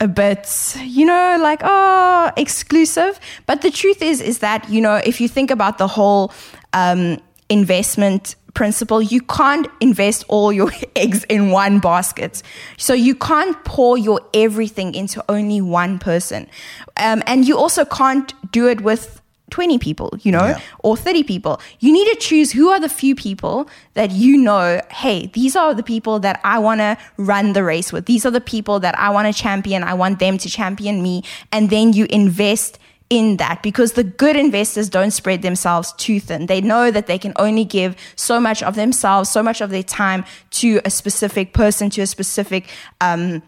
a 0.00 0.08
bit, 0.08 0.74
you 0.82 1.04
know, 1.04 1.38
like, 1.40 1.60
oh, 1.62 2.30
exclusive. 2.36 3.20
But 3.46 3.60
the 3.60 3.70
truth 3.70 4.02
is, 4.02 4.20
is 4.20 4.38
that, 4.38 4.68
you 4.70 4.80
know, 4.80 4.96
if 4.96 5.20
you 5.20 5.28
think 5.28 5.50
about 5.50 5.78
the 5.78 5.86
whole 5.86 6.32
um, 6.72 7.18
investment 7.50 8.34
principle, 8.54 9.00
you 9.00 9.20
can't 9.22 9.66
invest 9.80 10.24
all 10.28 10.52
your 10.52 10.72
eggs 10.96 11.24
in 11.24 11.50
one 11.50 11.78
basket. 11.78 12.42
So 12.76 12.94
you 12.94 13.14
can't 13.14 13.62
pour 13.64 13.98
your 13.98 14.20
everything 14.34 14.94
into 14.94 15.24
only 15.28 15.60
one 15.60 15.98
person. 15.98 16.48
Um, 16.96 17.22
and 17.26 17.46
you 17.46 17.56
also 17.56 17.84
can't 17.84 18.32
do 18.52 18.68
it 18.68 18.80
with 18.80 19.20
20 19.50 19.78
people, 19.78 20.16
you 20.22 20.32
know, 20.32 20.46
yeah. 20.46 20.60
or 20.80 20.96
30 20.96 21.24
people. 21.24 21.60
You 21.80 21.92
need 21.92 22.08
to 22.14 22.16
choose 22.20 22.52
who 22.52 22.68
are 22.68 22.80
the 22.80 22.88
few 22.88 23.14
people 23.14 23.68
that 23.94 24.12
you 24.12 24.36
know, 24.36 24.80
hey, 24.90 25.26
these 25.26 25.56
are 25.56 25.74
the 25.74 25.82
people 25.82 26.20
that 26.20 26.40
I 26.44 26.58
want 26.58 26.80
to 26.80 26.96
run 27.16 27.52
the 27.52 27.64
race 27.64 27.92
with. 27.92 28.06
These 28.06 28.24
are 28.24 28.30
the 28.30 28.40
people 28.40 28.80
that 28.80 28.98
I 28.98 29.10
want 29.10 29.34
to 29.34 29.42
champion. 29.42 29.82
I 29.82 29.94
want 29.94 30.18
them 30.18 30.38
to 30.38 30.48
champion 30.48 31.02
me. 31.02 31.24
And 31.52 31.68
then 31.68 31.92
you 31.92 32.06
invest 32.10 32.78
in 33.10 33.38
that 33.38 33.60
because 33.60 33.92
the 33.92 34.04
good 34.04 34.36
investors 34.36 34.88
don't 34.88 35.10
spread 35.10 35.42
themselves 35.42 35.92
too 35.94 36.20
thin. 36.20 36.46
They 36.46 36.60
know 36.60 36.92
that 36.92 37.08
they 37.08 37.18
can 37.18 37.32
only 37.36 37.64
give 37.64 37.96
so 38.14 38.38
much 38.38 38.62
of 38.62 38.76
themselves, 38.76 39.28
so 39.28 39.42
much 39.42 39.60
of 39.60 39.70
their 39.70 39.82
time 39.82 40.24
to 40.52 40.80
a 40.84 40.90
specific 40.90 41.52
person, 41.52 41.90
to 41.90 42.02
a 42.02 42.06
specific 42.06 42.68
um, 43.00 43.42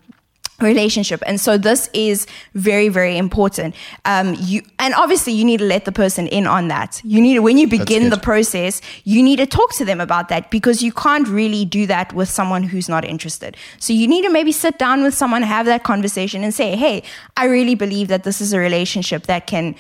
relationship. 0.63 1.23
And 1.27 1.41
so 1.41 1.59
this 1.59 1.91
is 1.93 2.27
very 2.55 2.89
very 2.89 3.17
important. 3.17 3.75
Um 4.05 4.35
you 4.39 4.63
and 4.79 4.95
obviously 4.95 5.33
you 5.33 5.45
need 5.45 5.59
to 5.59 5.65
let 5.65 5.85
the 5.85 5.93
person 5.93 6.27
in 6.27 6.47
on 6.47 6.69
that. 6.69 7.01
You 7.05 7.21
need 7.21 7.35
to, 7.35 7.43
when 7.43 7.59
you 7.59 7.69
begin 7.69 8.11
the 8.11 8.19
process 8.19 8.81
you 9.05 9.23
need 9.23 9.37
to 9.37 9.47
talk 9.47 9.73
to 9.75 9.85
them 9.85 10.01
about 10.01 10.29
that 10.29 10.51
because 10.51 10.83
you 10.83 10.93
can't 10.93 11.29
really 11.29 11.65
do 11.65 11.87
that 11.87 12.13
with 12.13 12.29
someone 12.29 12.63
who's 12.63 12.89
not 12.89 13.05
interested. 13.05 13.57
So 13.79 13.93
you 13.93 14.07
need 14.09 14.23
to 14.23 14.31
maybe 14.31 14.53
sit 14.53 14.79
down 14.79 15.03
with 15.03 15.15
someone 15.15 15.43
have 15.43 15.67
that 15.67 15.83
conversation 15.85 16.45
and 16.45 16.55
say 16.55 16.77
hey 16.77 17.03
i 17.37 17.45
really 17.47 17.75
believe 17.75 18.09
that 18.09 18.25
this 18.25 18.41
is 18.41 18.53
a 18.53 18.59
relationship 18.59 19.25
that 19.27 19.47
can 19.47 19.75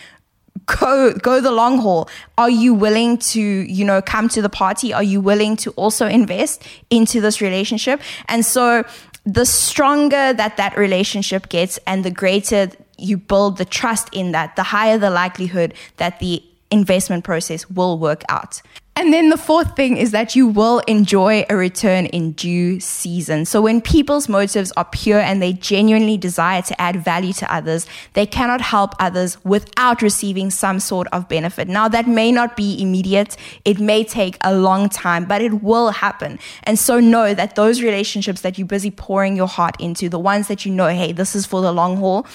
go 0.66 1.12
go 1.14 1.40
the 1.40 1.50
long 1.50 1.78
haul. 1.78 2.08
Are 2.38 2.50
you 2.50 2.74
willing 2.74 3.18
to 3.18 3.40
you 3.40 3.84
know 3.84 4.02
come 4.02 4.28
to 4.30 4.42
the 4.42 4.48
party? 4.48 4.92
Are 4.92 5.02
you 5.02 5.20
willing 5.20 5.56
to 5.58 5.70
also 5.72 6.06
invest 6.06 6.62
into 6.90 7.20
this 7.20 7.40
relationship? 7.40 8.00
And 8.28 8.44
so 8.44 8.84
the 9.24 9.44
stronger 9.44 10.32
that 10.32 10.56
that 10.56 10.76
relationship 10.76 11.48
gets 11.48 11.78
and 11.86 12.04
the 12.04 12.10
greater 12.10 12.70
you 12.98 13.16
build 13.16 13.58
the 13.58 13.64
trust 13.64 14.08
in 14.12 14.32
that, 14.32 14.56
the 14.56 14.62
higher 14.62 14.98
the 14.98 15.10
likelihood 15.10 15.74
that 15.96 16.18
the 16.20 16.42
investment 16.70 17.24
process 17.24 17.68
will 17.68 17.98
work 17.98 18.22
out. 18.28 18.62
And 18.94 19.10
then 19.10 19.30
the 19.30 19.38
fourth 19.38 19.74
thing 19.74 19.96
is 19.96 20.10
that 20.10 20.36
you 20.36 20.46
will 20.46 20.80
enjoy 20.80 21.46
a 21.48 21.56
return 21.56 22.06
in 22.06 22.32
due 22.32 22.78
season. 22.78 23.46
So 23.46 23.62
when 23.62 23.80
people's 23.80 24.28
motives 24.28 24.70
are 24.76 24.84
pure 24.84 25.18
and 25.18 25.40
they 25.40 25.54
genuinely 25.54 26.18
desire 26.18 26.60
to 26.62 26.78
add 26.78 26.96
value 27.02 27.32
to 27.34 27.52
others, 27.52 27.86
they 28.12 28.26
cannot 28.26 28.60
help 28.60 28.94
others 29.00 29.42
without 29.44 30.02
receiving 30.02 30.50
some 30.50 30.78
sort 30.78 31.08
of 31.10 31.26
benefit. 31.26 31.68
Now 31.68 31.88
that 31.88 32.06
may 32.06 32.30
not 32.30 32.54
be 32.54 32.80
immediate. 32.82 33.38
It 33.64 33.80
may 33.80 34.04
take 34.04 34.36
a 34.42 34.54
long 34.54 34.90
time, 34.90 35.24
but 35.24 35.40
it 35.40 35.62
will 35.62 35.90
happen. 35.90 36.38
And 36.64 36.78
so 36.78 37.00
know 37.00 37.32
that 37.32 37.54
those 37.54 37.82
relationships 37.82 38.42
that 38.42 38.58
you're 38.58 38.66
busy 38.66 38.90
pouring 38.90 39.36
your 39.36 39.48
heart 39.48 39.74
into, 39.80 40.10
the 40.10 40.18
ones 40.18 40.48
that 40.48 40.66
you 40.66 40.72
know, 40.72 40.88
hey, 40.88 41.12
this 41.12 41.34
is 41.34 41.46
for 41.46 41.62
the 41.62 41.72
long 41.72 41.96
haul, 41.96 42.26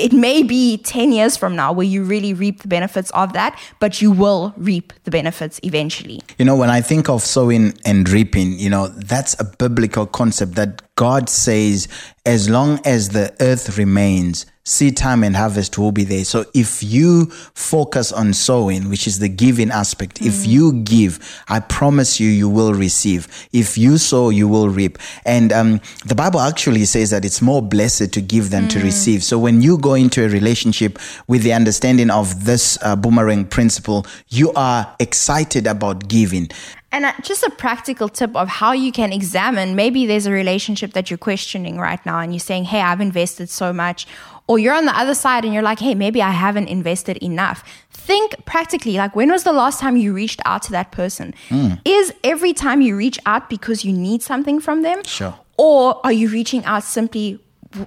it 0.00 0.12
may 0.12 0.42
be 0.42 0.78
10 0.78 1.12
years 1.12 1.36
from 1.36 1.54
now 1.54 1.72
where 1.72 1.86
you 1.86 2.02
really 2.04 2.34
reap 2.34 2.62
the 2.62 2.68
benefits 2.68 3.10
of 3.10 3.32
that, 3.34 3.58
but 3.78 4.00
you 4.00 4.10
will 4.10 4.54
reap 4.56 4.92
the 5.04 5.10
benefits 5.10 5.60
eventually. 5.62 6.20
You 6.38 6.44
know, 6.44 6.56
when 6.56 6.70
I 6.70 6.80
think 6.80 7.08
of 7.08 7.22
sowing 7.22 7.74
and 7.84 8.08
reaping, 8.08 8.58
you 8.58 8.70
know, 8.70 8.88
that's 8.88 9.38
a 9.40 9.44
biblical 9.44 10.06
concept 10.06 10.54
that 10.54 10.82
God 10.96 11.28
says, 11.28 11.88
as 12.26 12.48
long 12.48 12.80
as 12.84 13.10
the 13.10 13.34
earth 13.40 13.78
remains, 13.78 14.46
seed 14.64 14.96
time 14.96 15.24
and 15.24 15.34
harvest 15.34 15.78
will 15.78 15.92
be 15.92 16.04
there. 16.04 16.24
So 16.24 16.44
if 16.54 16.82
you 16.82 17.26
focus 17.26 18.12
on 18.12 18.34
sowing, 18.34 18.90
which 18.90 19.06
is 19.06 19.18
the 19.18 19.28
giving 19.28 19.70
aspect, 19.70 20.20
mm 20.20 20.30
if 20.30 20.46
you 20.46 20.72
give, 20.84 21.18
I 21.48 21.60
promise 21.60 22.20
you, 22.20 22.28
you 22.28 22.48
will 22.48 22.72
receive. 22.72 23.26
If 23.52 23.76
you 23.76 23.98
sow, 23.98 24.30
you 24.30 24.46
will 24.46 24.68
reap. 24.68 24.96
And 25.24 25.52
um, 25.52 25.80
the 26.06 26.14
Bible 26.14 26.40
actually 26.40 26.84
says 26.84 27.10
that 27.10 27.24
it's 27.24 27.42
more 27.42 27.60
blessed 27.60 28.12
to 28.12 28.20
give 28.20 28.50
than 28.50 28.64
mm 28.64 28.70
to 28.70 28.80
receive. 28.80 29.24
So 29.24 29.38
when 29.38 29.60
you 29.60 29.78
go 29.78 29.94
into 29.94 30.24
a 30.24 30.28
relationship 30.28 30.98
with 31.26 31.42
the 31.42 31.52
understanding 31.52 32.10
of 32.10 32.44
this 32.44 32.78
uh, 32.82 32.94
boomerang 32.94 33.46
principle, 33.46 34.06
you 34.28 34.52
are 34.52 34.94
excited 35.00 35.66
about 35.66 36.06
giving. 36.06 36.50
And 36.92 37.04
uh, 37.04 37.12
just 37.22 37.42
a 37.42 37.50
practical 37.50 38.08
tip 38.08 38.34
of 38.34 38.48
how 38.48 38.72
you 38.72 38.90
can 38.90 39.12
examine 39.12 39.76
maybe 39.76 40.06
there's 40.06 40.26
a 40.26 40.32
relationship 40.32 40.92
that 40.94 41.10
you're 41.10 41.18
questioning 41.18 41.78
right 41.78 42.04
now 42.04 42.18
and 42.18 42.32
you're 42.32 42.40
saying, 42.40 42.64
Hey, 42.64 42.80
I've 42.80 43.00
invested 43.00 43.48
so 43.48 43.72
much. 43.72 44.06
Or 44.46 44.58
you're 44.58 44.74
on 44.74 44.86
the 44.86 44.98
other 44.98 45.14
side 45.14 45.44
and 45.44 45.54
you're 45.54 45.62
like, 45.62 45.78
Hey, 45.78 45.94
maybe 45.94 46.20
I 46.20 46.30
haven't 46.30 46.68
invested 46.68 47.16
enough. 47.18 47.62
Think 47.90 48.44
practically 48.44 48.96
like, 48.96 49.14
when 49.14 49.30
was 49.30 49.44
the 49.44 49.52
last 49.52 49.78
time 49.78 49.96
you 49.96 50.12
reached 50.12 50.40
out 50.44 50.62
to 50.62 50.72
that 50.72 50.90
person? 50.90 51.34
Mm. 51.48 51.80
Is 51.84 52.12
every 52.24 52.52
time 52.52 52.80
you 52.80 52.96
reach 52.96 53.18
out 53.26 53.48
because 53.48 53.84
you 53.84 53.92
need 53.92 54.22
something 54.22 54.60
from 54.60 54.82
them? 54.82 55.04
Sure. 55.04 55.34
Or 55.56 56.00
are 56.04 56.12
you 56.12 56.28
reaching 56.28 56.64
out 56.64 56.82
simply 56.82 57.38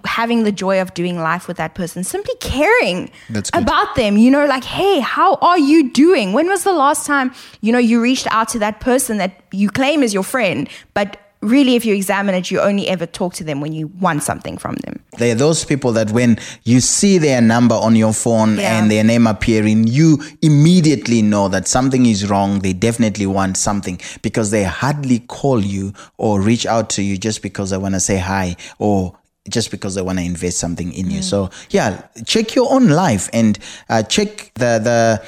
having 0.05 0.43
the 0.43 0.51
joy 0.51 0.81
of 0.81 0.93
doing 0.93 1.17
life 1.19 1.47
with 1.47 1.57
that 1.57 1.75
person, 1.75 2.03
simply 2.03 2.33
caring 2.39 3.11
about 3.53 3.95
them, 3.95 4.17
you 4.17 4.31
know, 4.31 4.45
like, 4.45 4.63
hey, 4.63 4.99
how 4.99 5.35
are 5.35 5.59
you 5.59 5.91
doing? 5.91 6.31
When 6.33 6.47
was 6.47 6.63
the 6.63 6.73
last 6.73 7.05
time, 7.05 7.33
you 7.61 7.71
know, 7.71 7.79
you 7.79 8.01
reached 8.01 8.27
out 8.31 8.47
to 8.49 8.59
that 8.59 8.79
person 8.79 9.17
that 9.17 9.41
you 9.51 9.69
claim 9.69 10.01
is 10.01 10.13
your 10.13 10.23
friend, 10.23 10.69
but 10.93 11.19
really, 11.43 11.75
if 11.75 11.85
you 11.85 11.93
examine 11.93 12.33
it, 12.35 12.49
you 12.49 12.59
only 12.59 12.87
ever 12.87 13.05
talk 13.05 13.33
to 13.35 13.43
them 13.43 13.61
when 13.61 13.73
you 13.73 13.87
want 13.99 14.23
something 14.23 14.57
from 14.57 14.75
them. 14.75 15.03
They 15.17 15.31
are 15.31 15.35
those 15.35 15.65
people 15.65 15.91
that 15.93 16.11
when 16.11 16.39
you 16.63 16.79
see 16.79 17.17
their 17.17 17.41
number 17.41 17.75
on 17.75 17.95
your 17.95 18.13
phone 18.13 18.57
yeah. 18.57 18.79
and 18.79 18.89
their 18.89 19.03
name 19.03 19.27
appearing, 19.27 19.87
you 19.87 20.23
immediately 20.41 21.21
know 21.21 21.49
that 21.49 21.67
something 21.67 22.05
is 22.05 22.29
wrong. 22.29 22.59
They 22.59 22.73
definitely 22.73 23.25
want 23.25 23.57
something 23.57 23.99
because 24.21 24.51
they 24.51 24.63
hardly 24.63 25.19
call 25.19 25.59
you 25.59 25.93
or 26.17 26.41
reach 26.41 26.65
out 26.65 26.89
to 26.91 27.03
you 27.03 27.17
just 27.17 27.41
because 27.41 27.69
they 27.69 27.77
want 27.77 27.95
to 27.95 27.99
say 27.99 28.17
hi 28.17 28.55
or 28.79 29.17
just 29.49 29.71
because 29.71 29.95
they 29.95 30.01
want 30.01 30.19
to 30.19 30.25
invest 30.25 30.57
something 30.57 30.93
in 30.93 31.07
mm. 31.07 31.11
you. 31.11 31.21
So 31.21 31.49
yeah, 31.69 32.07
check 32.25 32.55
your 32.55 32.71
own 32.71 32.87
life 32.87 33.29
and 33.33 33.59
uh, 33.89 34.03
check 34.03 34.51
the 34.55 34.79
the 34.79 35.23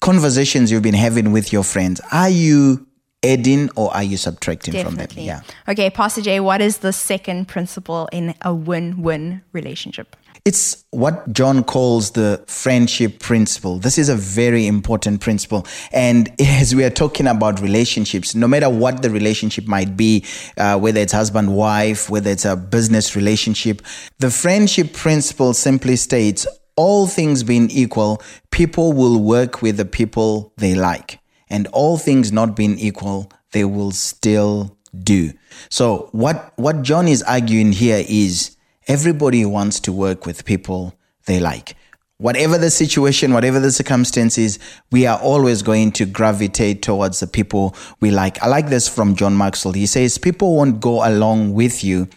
conversations 0.00 0.70
you've 0.70 0.82
been 0.82 0.94
having 0.94 1.32
with 1.32 1.52
your 1.52 1.64
friends. 1.64 2.00
Are 2.12 2.30
you 2.30 2.86
adding 3.22 3.68
or 3.76 3.94
are 3.94 4.02
you 4.02 4.16
subtracting 4.16 4.72
Definitely. 4.72 5.06
from 5.06 5.14
them? 5.16 5.24
Yeah. 5.24 5.40
Okay, 5.68 5.90
Pastor 5.90 6.22
Jay, 6.22 6.40
what 6.40 6.60
is 6.60 6.78
the 6.78 6.92
second 6.92 7.48
principle 7.48 8.08
in 8.12 8.34
a 8.42 8.54
win-win 8.54 9.42
relationship? 9.52 10.16
It's 10.48 10.82
what 10.92 11.30
John 11.30 11.62
calls 11.62 12.12
the 12.12 12.42
friendship 12.46 13.18
principle. 13.18 13.78
This 13.78 13.98
is 13.98 14.08
a 14.08 14.14
very 14.14 14.66
important 14.66 15.20
principle. 15.20 15.66
And 15.92 16.32
as 16.40 16.74
we 16.74 16.84
are 16.84 16.90
talking 16.90 17.26
about 17.26 17.60
relationships, 17.60 18.34
no 18.34 18.48
matter 18.48 18.70
what 18.70 19.02
the 19.02 19.10
relationship 19.10 19.66
might 19.66 19.94
be, 19.94 20.24
uh, 20.56 20.78
whether 20.78 21.00
it's 21.00 21.12
husband, 21.12 21.54
wife, 21.54 22.08
whether 22.08 22.30
it's 22.30 22.46
a 22.46 22.56
business 22.56 23.14
relationship, 23.14 23.82
the 24.20 24.30
friendship 24.30 24.94
principle 24.94 25.52
simply 25.52 25.96
states 25.96 26.46
all 26.76 27.06
things 27.06 27.42
being 27.42 27.70
equal, 27.70 28.22
people 28.50 28.94
will 28.94 29.22
work 29.22 29.60
with 29.60 29.76
the 29.76 29.84
people 29.84 30.54
they 30.56 30.74
like. 30.74 31.18
And 31.50 31.66
all 31.74 31.98
things 31.98 32.32
not 32.32 32.56
being 32.56 32.78
equal, 32.78 33.30
they 33.52 33.66
will 33.66 33.90
still 33.90 34.78
do. 34.98 35.34
So 35.68 36.08
what, 36.12 36.54
what 36.56 36.80
John 36.80 37.06
is 37.06 37.22
arguing 37.24 37.72
here 37.72 38.02
is 38.08 38.56
Everybody 38.88 39.44
wants 39.44 39.80
to 39.80 39.92
work 39.92 40.24
with 40.24 40.46
people 40.46 40.94
they 41.26 41.40
like. 41.40 41.76
Whatever 42.16 42.56
the 42.56 42.70
situation, 42.70 43.34
whatever 43.34 43.60
the 43.60 43.70
circumstances, 43.70 44.58
we 44.90 45.04
are 45.04 45.18
always 45.20 45.60
going 45.60 45.92
to 45.92 46.06
gravitate 46.06 46.80
towards 46.80 47.20
the 47.20 47.26
people 47.26 47.76
we 48.00 48.10
like. 48.10 48.42
I 48.42 48.46
like 48.46 48.70
this 48.70 48.88
from 48.88 49.14
John 49.14 49.36
Maxwell. 49.36 49.74
He 49.74 49.84
says, 49.84 50.16
People 50.16 50.56
won't 50.56 50.80
go 50.80 51.06
along 51.06 51.52
with 51.52 51.84
you 51.84 52.08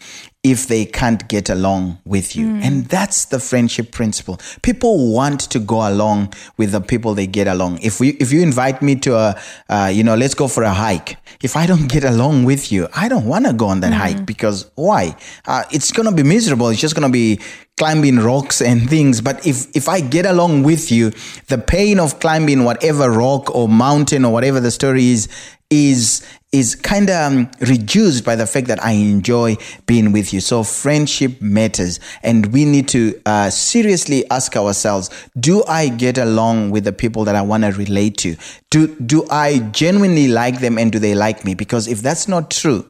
if 0.44 0.68
they 0.68 0.86
can't 0.86 1.28
get 1.28 1.50
along 1.50 2.00
with 2.04 2.36
you. 2.36 2.48
Mm. 2.48 2.64
And 2.64 2.86
that's 2.86 3.26
the 3.26 3.40
friendship 3.40 3.92
principle. 3.92 4.40
People 4.64 5.14
want 5.14 5.42
to 5.52 5.60
go 5.60 5.88
along 5.88 6.34
with 6.58 6.72
the 6.72 6.82
people 6.82 7.14
they 7.14 7.28
get 7.28 7.48
along. 7.48 7.78
If 7.84 8.00
we, 8.00 8.10
if 8.14 8.32
you 8.32 8.42
invite 8.42 8.82
me 8.82 8.96
to 8.96 9.16
a, 9.16 9.42
uh, 9.70 9.92
you 9.94 10.04
know, 10.04 10.16
let's 10.16 10.34
go 10.34 10.48
for 10.48 10.64
a 10.64 10.74
hike. 10.74 11.18
If 11.44 11.56
I 11.56 11.68
don't 11.68 11.88
get 11.88 12.04
along 12.04 12.46
with 12.46 12.72
you, 12.72 12.88
I 12.96 13.08
don't 13.08 13.28
want 13.28 13.46
to 13.46 13.54
go 13.54 13.68
on 13.68 13.82
that 13.82 13.94
mm. 13.94 13.98
hike 13.98 14.26
because 14.26 14.72
why? 14.76 15.16
Uh, 15.46 15.64
it's 15.72 15.92
going 15.92 16.10
to 16.10 16.16
be 16.16 16.24
miserable. 16.24 16.70
It's 16.70 16.82
just 16.82 16.96
going 16.96 17.08
to 17.08 17.14
be 17.14 17.40
climbing 17.78 18.20
rocks 18.20 18.62
and 18.62 18.90
things. 18.90 19.22
But 19.22 19.46
if, 19.46 19.76
if 19.76 19.90
I 19.90 20.02
get 20.02 20.26
along 20.26 20.64
with 20.64 20.92
you, 20.92 21.12
the 21.48 21.58
pain 21.58 22.00
of 22.00 22.20
climbing 22.20 22.64
whatever 22.64 23.10
rock 23.10 23.54
or 23.56 23.68
mountain 23.68 24.24
or 24.26 24.32
whatever 24.32 24.60
the 24.60 24.72
story 24.72 25.10
is, 25.10 25.28
is 25.72 26.22
is 26.52 26.76
kind 26.76 27.10
of 27.10 27.32
um, 27.32 27.50
reduced 27.62 28.26
by 28.26 28.36
the 28.36 28.46
fact 28.46 28.68
that 28.68 28.84
I 28.84 28.92
enjoy 28.92 29.56
being 29.86 30.12
with 30.12 30.34
you. 30.34 30.42
So 30.42 30.64
friendship 30.64 31.42
matters, 31.42 32.00
and 32.24 32.48
we 32.48 32.66
need 32.66 32.90
to 32.90 33.20
uh, 33.26 33.50
seriously 33.50 34.30
ask 34.30 34.56
ourselves: 34.58 35.10
Do 35.40 35.64
I 35.64 35.88
get 35.88 36.18
along 36.18 36.72
with 36.72 36.84
the 36.84 36.92
people 36.92 37.24
that 37.24 37.36
I 37.36 37.42
want 37.42 37.64
to 37.64 37.72
relate 37.72 38.18
to? 38.18 38.36
Do 38.70 38.88
do 38.96 39.26
I 39.30 39.60
genuinely 39.72 40.28
like 40.28 40.60
them, 40.60 40.78
and 40.78 40.92
do 40.92 41.00
they 41.00 41.16
like 41.16 41.46
me? 41.46 41.54
Because 41.56 41.88
if 41.88 42.02
that's 42.02 42.28
not 42.28 42.52
true, 42.52 42.90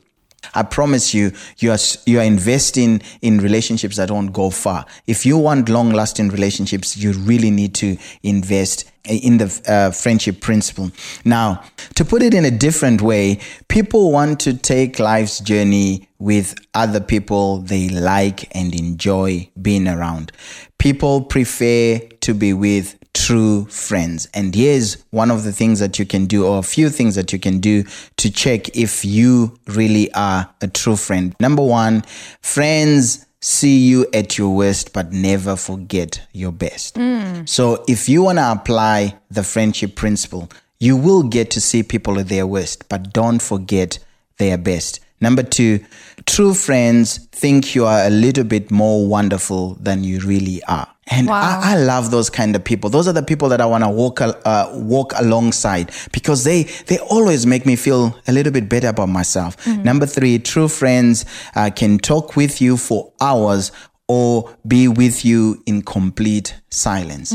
I 0.53 0.63
promise 0.63 1.13
you, 1.13 1.31
you 1.59 1.71
are, 1.71 1.77
you 2.05 2.19
are 2.19 2.23
investing 2.23 3.01
in 3.21 3.39
relationships 3.39 3.97
that 3.97 4.09
don't 4.09 4.27
go 4.27 4.49
far. 4.49 4.85
If 5.07 5.25
you 5.25 5.37
want 5.37 5.69
long 5.69 5.91
lasting 5.91 6.29
relationships, 6.29 6.97
you 6.97 7.13
really 7.13 7.51
need 7.51 7.75
to 7.75 7.97
invest 8.23 8.91
in 9.05 9.37
the 9.37 9.61
uh, 9.67 9.91
friendship 9.91 10.41
principle. 10.41 10.91
Now, 11.25 11.63
to 11.95 12.05
put 12.05 12.21
it 12.21 12.33
in 12.33 12.45
a 12.45 12.51
different 12.51 13.01
way, 13.01 13.39
people 13.67 14.11
want 14.11 14.39
to 14.41 14.53
take 14.55 14.99
life's 14.99 15.39
journey 15.39 16.07
with 16.19 16.55
other 16.75 16.99
people 16.99 17.59
they 17.59 17.89
like 17.89 18.55
and 18.55 18.75
enjoy 18.75 19.49
being 19.59 19.87
around. 19.87 20.31
People 20.77 21.23
prefer 21.23 21.99
to 21.99 22.33
be 22.33 22.53
with 22.53 22.95
true 23.13 23.65
friends. 23.65 24.27
And 24.33 24.55
here's 24.55 25.03
one 25.11 25.31
of 25.31 25.43
the 25.43 25.51
things 25.51 25.79
that 25.79 25.99
you 25.99 26.05
can 26.05 26.25
do, 26.25 26.45
or 26.45 26.59
a 26.59 26.63
few 26.63 26.89
things 26.89 27.15
that 27.15 27.33
you 27.33 27.39
can 27.39 27.59
do 27.59 27.83
to 28.17 28.31
check 28.31 28.75
if 28.75 29.03
you 29.03 29.57
really 29.67 30.11
are 30.13 30.49
a 30.61 30.67
true 30.67 30.95
friend. 30.95 31.35
Number 31.39 31.63
one, 31.63 32.03
friends 32.41 33.25
see 33.41 33.79
you 33.79 34.05
at 34.13 34.37
your 34.37 34.55
worst, 34.55 34.93
but 34.93 35.11
never 35.11 35.55
forget 35.55 36.21
your 36.31 36.51
best. 36.51 36.95
Hmm. 36.95 37.45
So 37.45 37.83
if 37.87 38.07
you 38.07 38.23
want 38.23 38.37
to 38.37 38.51
apply 38.51 39.17
the 39.29 39.43
friendship 39.43 39.95
principle, 39.95 40.49
you 40.79 40.95
will 40.95 41.23
get 41.23 41.51
to 41.51 41.61
see 41.61 41.83
people 41.83 42.19
at 42.19 42.29
their 42.29 42.47
worst, 42.47 42.87
but 42.89 43.13
don't 43.13 43.41
forget 43.41 43.99
their 44.37 44.57
best. 44.57 44.99
Number 45.19 45.43
two, 45.43 45.85
true 46.25 46.55
friends 46.55 47.17
think 47.31 47.75
you 47.75 47.85
are 47.85 48.05
a 48.05 48.09
little 48.09 48.43
bit 48.43 48.71
more 48.71 49.07
wonderful 49.07 49.75
than 49.75 50.03
you 50.03 50.19
really 50.19 50.63
are. 50.63 50.87
And 51.13 51.27
Wow. 51.27 51.59
I, 51.61 51.73
I 51.73 51.75
love 51.75 52.09
those 52.09 52.29
kind 52.29 52.55
of 52.55 52.63
people. 52.63 52.89
Those 52.89 53.07
are 53.07 53.13
the 53.13 53.21
people 53.21 53.49
that 53.49 53.59
I 53.59 53.65
want 53.65 53.83
to 53.83 53.89
walk 53.89 54.21
uh, 54.21 54.69
walk 54.73 55.11
alongside 55.17 55.91
because 56.13 56.43
they 56.45 56.63
they 56.87 56.97
always 56.99 57.45
make 57.45 57.65
me 57.65 57.75
feel 57.75 58.15
a 58.27 58.31
little 58.31 58.53
bit 58.53 58.69
better 58.69 58.87
about 58.87 59.09
myself. 59.09 59.57
Number 59.67 60.05
three, 60.05 60.39
true 60.39 60.69
friends 60.69 61.25
uh, 61.55 61.69
can 61.75 61.97
talk 61.99 62.35
with 62.37 62.61
you 62.61 62.77
for 62.77 63.11
hours 63.19 63.71
or 64.07 64.55
be 64.67 64.87
with 64.87 65.23
you 65.25 65.61
in 65.65 65.81
complete 65.81 66.55
silence. 66.69 67.33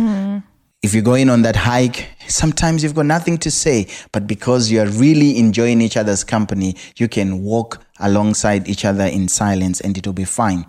If 0.82 0.94
you're 0.94 1.02
going 1.02 1.30
on 1.30 1.42
that 1.42 1.56
hike, 1.56 2.06
sometimes 2.28 2.82
you've 2.82 2.94
got 2.94 3.06
nothing 3.06 3.38
to 3.38 3.50
say, 3.50 3.88
but 4.12 4.26
because 4.26 4.70
you're 4.70 4.86
really 4.86 5.36
enjoying 5.38 5.80
each 5.80 5.96
other's 5.96 6.22
company, 6.22 6.76
you 6.96 7.08
can 7.08 7.42
walk 7.42 7.82
alongside 7.98 8.68
each 8.68 8.84
other 8.84 9.04
in 9.04 9.26
silence 9.26 9.80
and 9.80 9.96
it'll 9.98 10.12
be 10.12 10.24
fine. 10.24 10.64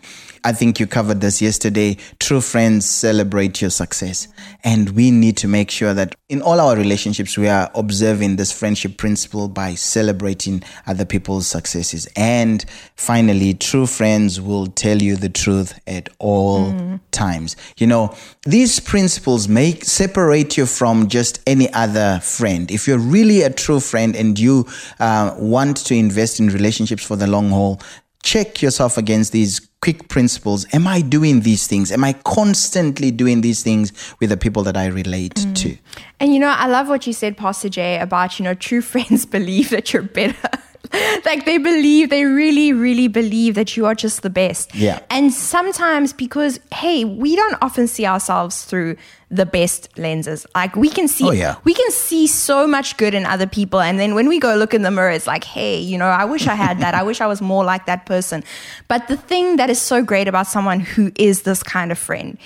I 0.47 0.53
think 0.53 0.79
you 0.79 0.87
covered 0.87 1.19
this 1.19 1.41
yesterday. 1.41 1.97
True 2.21 2.39
friends 2.39 2.89
celebrate 2.89 3.59
your 3.59 3.69
success. 3.69 4.29
And 4.63 4.91
we 4.91 5.11
need 5.11 5.35
to 5.37 5.47
make 5.49 5.69
sure 5.69 5.93
that 5.93 6.15
in 6.29 6.41
all 6.41 6.61
our 6.61 6.77
relationships, 6.77 7.37
we 7.37 7.49
are 7.49 7.69
observing 7.75 8.37
this 8.37 8.53
friendship 8.57 8.95
principle 8.95 9.49
by 9.49 9.75
celebrating 9.75 10.63
other 10.85 11.03
people's 11.03 11.47
successes. 11.47 12.07
And 12.15 12.63
finally, 12.95 13.55
true 13.55 13.85
friends 13.85 14.39
will 14.39 14.67
tell 14.67 15.01
you 15.01 15.17
the 15.17 15.27
truth 15.27 15.77
at 15.85 16.07
all 16.17 16.97
times. 17.11 17.57
You 17.77 17.87
know, 17.87 18.15
these 18.43 18.79
principles 18.79 19.49
make 19.49 19.83
separate 19.83 20.55
you 20.55 20.65
from 20.65 21.09
just 21.09 21.41
any 21.45 21.73
other 21.73 22.21
friend. 22.23 22.71
If 22.71 22.87
you're 22.87 22.99
really 22.99 23.41
a 23.41 23.49
true 23.49 23.81
friend 23.81 24.15
and 24.15 24.39
you 24.39 24.65
uh, 25.01 25.35
want 25.37 25.75
to 25.87 25.93
invest 25.93 26.39
in 26.39 26.47
relationships 26.47 27.05
for 27.05 27.17
the 27.17 27.27
long 27.27 27.49
haul, 27.49 27.81
check 28.23 28.61
yourself 28.61 28.97
against 28.97 29.33
these 29.33 29.66
quick 29.81 30.07
principles. 30.09 30.65
Am 30.73 30.87
I 30.87 31.01
doing 31.01 31.41
these 31.41 31.67
things? 31.67 31.91
Am 31.91 32.03
I 32.03 32.13
constantly 32.13 33.11
doing 33.11 33.41
these 33.41 33.63
things 33.63 33.91
with 34.19 34.29
the 34.29 34.37
people 34.37 34.63
that 34.63 34.75
I 34.77 34.87
relate 34.87 35.35
to? 35.55 35.77
And 36.19 36.33
you 36.33 36.39
know, 36.39 36.49
I 36.49 36.67
love 36.67 36.89
what 36.89 37.05
you 37.05 37.13
said, 37.13 37.37
Pastor 37.37 37.69
Jay, 37.69 37.99
about, 37.99 38.39
you 38.39 38.43
know, 38.43 38.53
true 38.53 38.81
friends 38.93 39.25
believe 39.25 39.69
that 39.69 39.93
you're 39.93 40.03
better. 40.03 40.49
like 41.25 41.45
they 41.45 41.57
believe, 41.57 42.09
they 42.09 42.23
really, 42.25 42.71
really 42.73 43.07
believe 43.07 43.55
that 43.55 43.75
you 43.75 43.85
are 43.85 43.95
just 43.95 44.21
the 44.21 44.29
best. 44.29 44.73
Yeah. 44.75 44.99
And 45.09 45.33
sometimes 45.33 46.13
because, 46.13 46.59
hey, 46.73 47.03
we 47.05 47.35
don't 47.35 47.55
often 47.61 47.87
see 47.87 48.05
ourselves 48.05 48.63
through 48.63 48.95
the 49.29 49.45
best 49.45 49.89
lenses. 49.97 50.45
Like 50.55 50.75
we 50.75 50.87
can 50.89 51.07
see 51.09 51.25
Oh, 51.27 51.31
yeah. 51.31 51.55
we 51.65 51.73
can 51.73 51.91
see 51.91 52.27
so 52.27 52.65
much 52.65 52.95
good 52.97 53.13
in 53.13 53.25
other 53.25 53.47
people. 53.47 53.81
And 53.81 53.99
then 53.99 54.15
when 54.15 54.29
we 54.29 54.39
go 54.39 54.55
look 54.55 54.73
in 54.73 54.83
the 54.83 54.91
mirror, 54.91 55.11
it's 55.11 55.27
like, 55.27 55.43
hey, 55.43 55.77
you 55.79 55.97
know, 55.97 56.07
I 56.07 56.23
wish 56.23 56.47
I 56.47 56.55
had 56.55 56.79
that. 56.79 56.93
I 56.93 57.03
wish 57.03 57.19
I 57.19 57.27
was 57.27 57.41
more 57.41 57.65
like 57.65 57.85
that 57.87 58.05
person. 58.05 58.43
But 58.87 59.07
the 59.09 59.17
thing 59.17 59.57
that 59.57 59.69
is 59.69 59.81
so 59.81 60.01
great 60.01 60.27
about 60.29 60.47
someone 60.47 60.79
who 60.79 61.11
is 61.17 61.41
this 61.41 61.61
kind 61.63 61.91
of 61.91 61.97
friend 61.97 62.37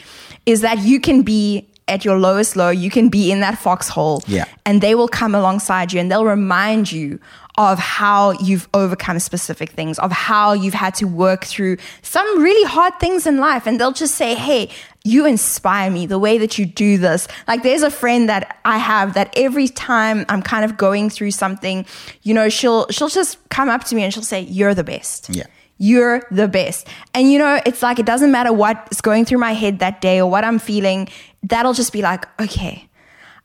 is 0.47 0.61
that 0.61 0.79
you 0.79 0.99
can 0.99 1.21
be 1.21 1.67
at 1.87 2.05
your 2.05 2.17
lowest 2.17 2.55
low, 2.55 2.69
you 2.69 2.89
can 2.89 3.09
be 3.09 3.31
in 3.31 3.41
that 3.41 3.57
foxhole. 3.57 4.23
Yeah. 4.25 4.45
And 4.65 4.81
they 4.81 4.95
will 4.95 5.09
come 5.09 5.35
alongside 5.35 5.91
you 5.91 5.99
and 5.99 6.09
they'll 6.09 6.23
remind 6.25 6.89
you 6.91 7.19
of 7.61 7.77
how 7.77 8.31
you've 8.31 8.67
overcome 8.73 9.19
specific 9.19 9.69
things, 9.71 9.99
of 9.99 10.11
how 10.11 10.53
you've 10.53 10.73
had 10.73 10.95
to 10.95 11.05
work 11.05 11.45
through 11.45 11.77
some 12.01 12.41
really 12.41 12.67
hard 12.67 12.99
things 12.99 13.27
in 13.27 13.37
life. 13.37 13.67
And 13.67 13.79
they'll 13.79 13.91
just 13.91 14.15
say, 14.15 14.33
Hey, 14.33 14.69
you 15.03 15.25
inspire 15.25 15.91
me 15.91 16.07
the 16.07 16.17
way 16.17 16.39
that 16.39 16.57
you 16.57 16.65
do 16.65 16.97
this. 16.97 17.27
Like 17.47 17.61
there's 17.61 17.83
a 17.83 17.91
friend 17.91 18.29
that 18.29 18.59
I 18.65 18.77
have 18.79 19.13
that 19.13 19.31
every 19.37 19.67
time 19.67 20.25
I'm 20.27 20.41
kind 20.41 20.65
of 20.65 20.77
going 20.77 21.09
through 21.09 21.31
something, 21.31 21.85
you 22.23 22.33
know, 22.33 22.49
she'll 22.49 22.87
she'll 22.89 23.09
just 23.09 23.37
come 23.49 23.69
up 23.69 23.83
to 23.85 23.95
me 23.95 24.03
and 24.03 24.13
she'll 24.13 24.23
say, 24.23 24.41
You're 24.41 24.73
the 24.73 24.83
best. 24.83 25.29
Yeah. 25.29 25.45
You're 25.77 26.21
the 26.29 26.47
best. 26.47 26.87
And 27.13 27.31
you 27.31 27.39
know, 27.39 27.59
it's 27.65 27.81
like 27.83 27.99
it 27.99 28.05
doesn't 28.05 28.31
matter 28.31 28.53
what's 28.53 29.01
going 29.01 29.25
through 29.25 29.39
my 29.39 29.53
head 29.53 29.79
that 29.79 30.01
day 30.01 30.19
or 30.19 30.29
what 30.29 30.43
I'm 30.43 30.59
feeling, 30.59 31.09
that'll 31.43 31.73
just 31.73 31.93
be 31.93 32.01
like, 32.01 32.25
okay, 32.39 32.87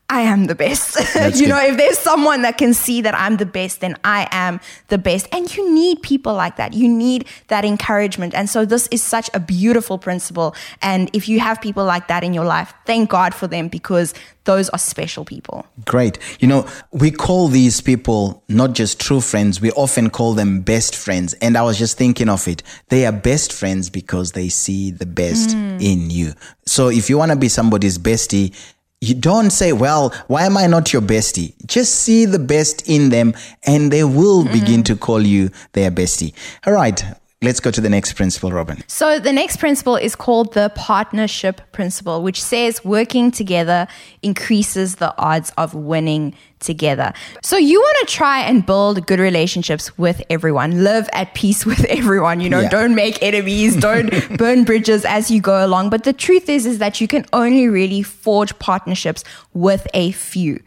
I 0.09 0.21
am 0.21 0.47
the 0.47 0.55
best. 0.55 0.97
You 1.16 1.33
good. 1.33 1.49
know, 1.49 1.61
if 1.61 1.77
there's 1.77 1.99
someone 1.99 2.42
that 2.42 2.59
can 2.59 2.73
see 2.73 3.01
that 3.01 3.14
I'm 3.14 3.37
the 3.37 3.47
best, 3.47 3.81
then 3.81 3.97
I 4.05 4.29
am 4.31 4.61
the 4.88 4.99
best. 4.99 5.27
And 5.33 5.55
you 5.57 5.75
need 5.75 6.03
people 6.03 6.35
like 6.35 6.57
that. 6.57 6.73
You 6.73 6.88
need 6.88 7.27
that 7.49 7.64
encouragement. 7.64 8.35
And 8.35 8.49
so 8.49 8.64
this 8.64 8.87
is 8.88 9.03
such 9.03 9.29
a 9.35 9.40
beautiful 9.40 9.99
principle. 9.99 10.55
And 10.83 11.11
if 11.12 11.29
you 11.29 11.40
have 11.40 11.61
people 11.61 11.85
like 11.85 12.07
that 12.09 12.23
in 12.23 12.33
your 12.33 12.45
life, 12.45 12.73
thank 12.85 13.11
God 13.11 13.35
for 13.35 13.47
them 13.47 13.69
because 13.69 14.14
those 14.45 14.69
are 14.71 14.79
special 14.79 15.25
people. 15.25 15.66
Great. 15.85 16.19
You 16.38 16.49
know, 16.49 16.69
we 16.92 17.11
call 17.11 17.49
these 17.49 17.81
people 17.81 18.45
not 18.49 18.73
just 18.73 19.01
true 19.01 19.21
friends, 19.21 19.61
we 19.61 19.73
often 19.73 20.09
call 20.11 20.35
them 20.35 20.61
best 20.61 20.95
friends. 20.95 21.35
And 21.35 21.57
I 21.59 21.62
was 21.62 21.79
just 21.79 21.99
thinking 21.99 22.29
of 22.29 22.47
it. 22.47 22.62
They 22.88 23.05
are 23.07 23.12
best 23.12 23.53
friends 23.53 23.90
because 23.90 24.33
they 24.33 24.49
see 24.49 24.92
the 24.92 25.07
best 25.07 25.51
mm. 25.51 25.83
in 25.83 26.11
you. 26.11 26.35
So 26.64 26.88
if 26.88 27.11
you 27.11 27.19
want 27.19 27.33
to 27.33 27.37
be 27.37 27.49
somebody's 27.49 27.99
bestie, 27.99 28.55
you 29.01 29.15
don't 29.15 29.51
say, 29.51 29.73
well, 29.73 30.15
why 30.27 30.47
am 30.47 30.57
I 30.57 30.67
not 30.67 30.93
your 30.93 31.03
bestie? 31.03 31.55
Just 31.67 31.95
see 31.95 32.25
the 32.25 32.39
best 32.39 32.89
in 32.89 33.11
them 33.11 33.35
and 33.65 33.93
they 33.93 34.05
will 34.05 34.45
begin 34.45 34.81
mm-hmm. 34.81 34.95
to 34.95 34.97
call 34.97 35.21
you 35.21 35.51
their 35.73 35.91
bestie. 35.91 36.33
All 36.67 36.73
right. 36.73 37.03
Let's 37.42 37.61
go 37.61 37.70
to 37.70 37.83
the 37.83 37.90
next 37.90 38.14
principle, 38.14 38.51
Robin. 38.51 38.83
So 38.87 39.18
the 39.18 39.31
next 39.33 39.59
principle 39.59 39.94
is 39.96 40.16
called 40.16 40.55
the 40.55 40.72
partnership 40.75 41.61
principle, 41.70 42.22
which 42.22 42.42
says 42.42 42.83
working 42.83 43.31
together 43.31 43.87
increases 44.22 44.96
the 44.96 45.14
odds 45.18 45.53
of 45.59 45.75
winning 45.75 46.35
together. 46.61 47.12
So 47.42 47.59
you 47.59 47.79
want 47.79 48.09
to 48.09 48.14
try 48.14 48.40
and 48.40 48.64
build 48.64 49.07
good 49.07 49.20
relationships 49.20 49.99
with 49.99 50.22
everyone, 50.31 50.83
live 50.83 51.11
at 51.12 51.35
peace 51.35 51.66
with 51.70 51.85
everyone, 51.85 52.40
you 52.40 52.49
know, 52.49 52.61
Yeah. 52.61 52.70
don't 52.70 52.94
make 52.94 53.22
enemies, 53.22 53.77
don't 53.77 54.11
burn 54.38 54.64
bridges 54.64 55.05
as 55.05 55.31
you 55.31 55.42
go 55.42 55.64
along. 55.64 55.90
But 55.90 56.05
the 56.05 56.14
truth 56.14 56.49
is 56.49 56.64
is 56.64 56.79
that 56.79 57.03
you 57.03 57.07
can 57.07 57.27
only 57.35 57.68
really 57.68 58.03
forge 58.03 58.59
partnerships 58.59 59.25
with 59.53 59.87
a 59.92 60.12
few. 60.12 60.61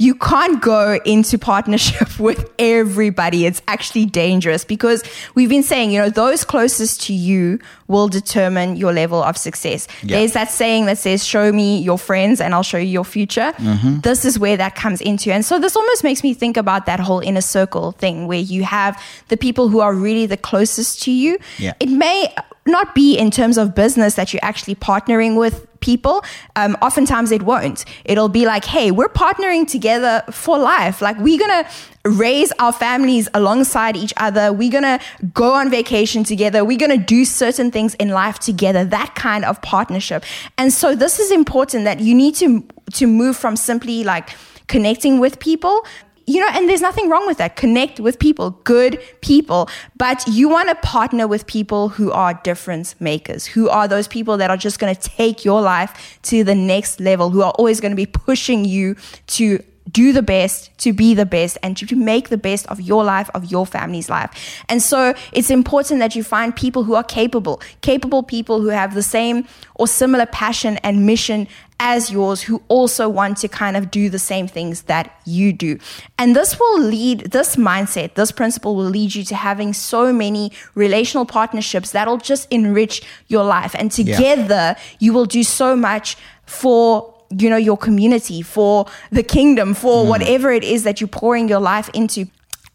You 0.00 0.14
can't 0.14 0.62
go 0.62 0.98
into 1.04 1.38
partnership 1.38 2.18
with 2.18 2.50
everybody. 2.58 3.44
It's 3.44 3.60
actually 3.68 4.06
dangerous 4.06 4.64
because 4.64 5.04
we've 5.34 5.50
been 5.50 5.62
saying, 5.62 5.90
you 5.90 5.98
know, 5.98 6.08
those 6.08 6.42
closest 6.42 7.02
to 7.02 7.12
you 7.12 7.58
will 7.86 8.08
determine 8.08 8.76
your 8.76 8.94
level 8.94 9.22
of 9.22 9.36
success. 9.36 9.86
Yeah. 10.02 10.16
There's 10.16 10.32
that 10.32 10.50
saying 10.50 10.86
that 10.86 10.96
says, 10.96 11.22
Show 11.22 11.52
me 11.52 11.80
your 11.82 11.98
friends 11.98 12.40
and 12.40 12.54
I'll 12.54 12.62
show 12.62 12.78
you 12.78 12.88
your 12.88 13.04
future. 13.04 13.52
Mm-hmm. 13.58 14.00
This 14.00 14.24
is 14.24 14.38
where 14.38 14.56
that 14.56 14.74
comes 14.74 15.02
into. 15.02 15.34
And 15.34 15.44
so 15.44 15.58
this 15.58 15.76
almost 15.76 16.02
makes 16.02 16.22
me 16.22 16.32
think 16.32 16.56
about 16.56 16.86
that 16.86 16.98
whole 16.98 17.20
inner 17.20 17.42
circle 17.42 17.92
thing 17.92 18.26
where 18.26 18.38
you 18.38 18.64
have 18.64 18.98
the 19.28 19.36
people 19.36 19.68
who 19.68 19.80
are 19.80 19.92
really 19.92 20.24
the 20.24 20.38
closest 20.38 21.02
to 21.02 21.12
you. 21.12 21.36
Yeah. 21.58 21.74
It 21.78 21.90
may 21.90 22.34
not 22.64 22.94
be 22.94 23.18
in 23.18 23.30
terms 23.30 23.58
of 23.58 23.74
business 23.74 24.14
that 24.14 24.32
you're 24.32 24.44
actually 24.44 24.76
partnering 24.76 25.36
with 25.36 25.66
people. 25.80 26.24
Um, 26.56 26.76
oftentimes 26.82 27.32
it 27.32 27.42
won't. 27.42 27.84
It'll 28.04 28.28
be 28.28 28.46
like, 28.46 28.64
hey, 28.64 28.90
we're 28.90 29.08
partnering 29.08 29.66
together 29.68 30.22
for 30.30 30.58
life. 30.58 31.00
Like 31.00 31.18
we're 31.18 31.38
going 31.38 31.64
to 31.64 31.70
raise 32.04 32.52
our 32.58 32.72
families 32.72 33.28
alongside 33.34 33.96
each 33.96 34.14
other. 34.16 34.52
We're 34.52 34.70
going 34.70 34.84
to 34.84 35.00
go 35.34 35.52
on 35.52 35.70
vacation 35.70 36.24
together. 36.24 36.64
We're 36.64 36.78
going 36.78 36.98
to 36.98 37.04
do 37.04 37.24
certain 37.24 37.70
things 37.70 37.94
in 37.96 38.08
life 38.08 38.38
together. 38.38 38.84
That 38.84 39.14
kind 39.14 39.44
of 39.44 39.60
partnership. 39.62 40.24
And 40.56 40.72
so 40.72 40.94
this 40.94 41.18
is 41.18 41.30
important 41.30 41.84
that 41.84 42.00
you 42.00 42.14
need 42.14 42.34
to, 42.36 42.66
to 42.94 43.06
move 43.06 43.36
from 43.36 43.56
simply 43.56 44.04
like 44.04 44.30
connecting 44.66 45.18
with 45.18 45.40
people 45.40 45.84
you 46.30 46.38
know, 46.38 46.48
and 46.52 46.68
there's 46.68 46.80
nothing 46.80 47.08
wrong 47.08 47.26
with 47.26 47.38
that. 47.38 47.56
Connect 47.56 47.98
with 47.98 48.20
people, 48.20 48.50
good 48.62 49.02
people, 49.20 49.68
but 49.96 50.24
you 50.28 50.48
want 50.48 50.68
to 50.68 50.76
partner 50.76 51.26
with 51.26 51.44
people 51.48 51.88
who 51.88 52.12
are 52.12 52.34
difference 52.44 52.94
makers, 53.00 53.46
who 53.46 53.68
are 53.68 53.88
those 53.88 54.06
people 54.06 54.36
that 54.36 54.48
are 54.48 54.56
just 54.56 54.78
going 54.78 54.94
to 54.94 55.00
take 55.00 55.44
your 55.44 55.60
life 55.60 56.20
to 56.22 56.44
the 56.44 56.54
next 56.54 57.00
level, 57.00 57.30
who 57.30 57.42
are 57.42 57.50
always 57.52 57.80
going 57.80 57.90
to 57.90 57.96
be 57.96 58.06
pushing 58.06 58.64
you 58.64 58.94
to 59.26 59.58
do 59.90 60.12
the 60.12 60.22
best, 60.22 60.70
to 60.78 60.92
be 60.92 61.14
the 61.14 61.26
best, 61.26 61.58
and 61.64 61.76
to, 61.76 61.84
to 61.86 61.96
make 61.96 62.28
the 62.28 62.38
best 62.38 62.64
of 62.68 62.80
your 62.80 63.02
life, 63.02 63.28
of 63.34 63.50
your 63.50 63.66
family's 63.66 64.08
life. 64.08 64.62
And 64.68 64.80
so 64.80 65.14
it's 65.32 65.50
important 65.50 65.98
that 65.98 66.14
you 66.14 66.22
find 66.22 66.54
people 66.54 66.84
who 66.84 66.94
are 66.94 67.02
capable, 67.02 67.60
capable 67.80 68.22
people 68.22 68.60
who 68.60 68.68
have 68.68 68.94
the 68.94 69.02
same 69.02 69.48
or 69.74 69.88
similar 69.88 70.26
passion 70.26 70.76
and 70.84 71.06
mission 71.06 71.48
as 71.80 72.10
yours 72.10 72.42
who 72.42 72.62
also 72.68 73.08
want 73.08 73.38
to 73.38 73.48
kind 73.48 73.74
of 73.74 73.90
do 73.90 74.10
the 74.10 74.18
same 74.18 74.46
things 74.46 74.82
that 74.82 75.18
you 75.24 75.50
do. 75.50 75.78
And 76.18 76.36
this 76.36 76.60
will 76.60 76.78
lead, 76.78 77.32
this 77.32 77.56
mindset, 77.56 78.14
this 78.14 78.30
principle 78.30 78.76
will 78.76 78.84
lead 78.84 79.14
you 79.14 79.24
to 79.24 79.34
having 79.34 79.72
so 79.72 80.12
many 80.12 80.52
relational 80.74 81.24
partnerships 81.24 81.90
that'll 81.92 82.18
just 82.18 82.46
enrich 82.52 83.02
your 83.28 83.44
life. 83.44 83.74
And 83.74 83.90
together, 83.90 84.76
you 84.98 85.14
will 85.14 85.24
do 85.24 85.42
so 85.42 85.74
much 85.74 86.16
for 86.44 87.14
you 87.30 87.48
know 87.48 87.56
your 87.56 87.76
community 87.76 88.42
for 88.42 88.86
the 89.12 89.22
kingdom 89.22 89.72
for 89.72 90.04
whatever 90.04 90.50
it 90.50 90.64
is 90.64 90.82
that 90.82 91.00
you're 91.00 91.06
pouring 91.06 91.48
your 91.48 91.60
life 91.60 91.88
into 91.94 92.26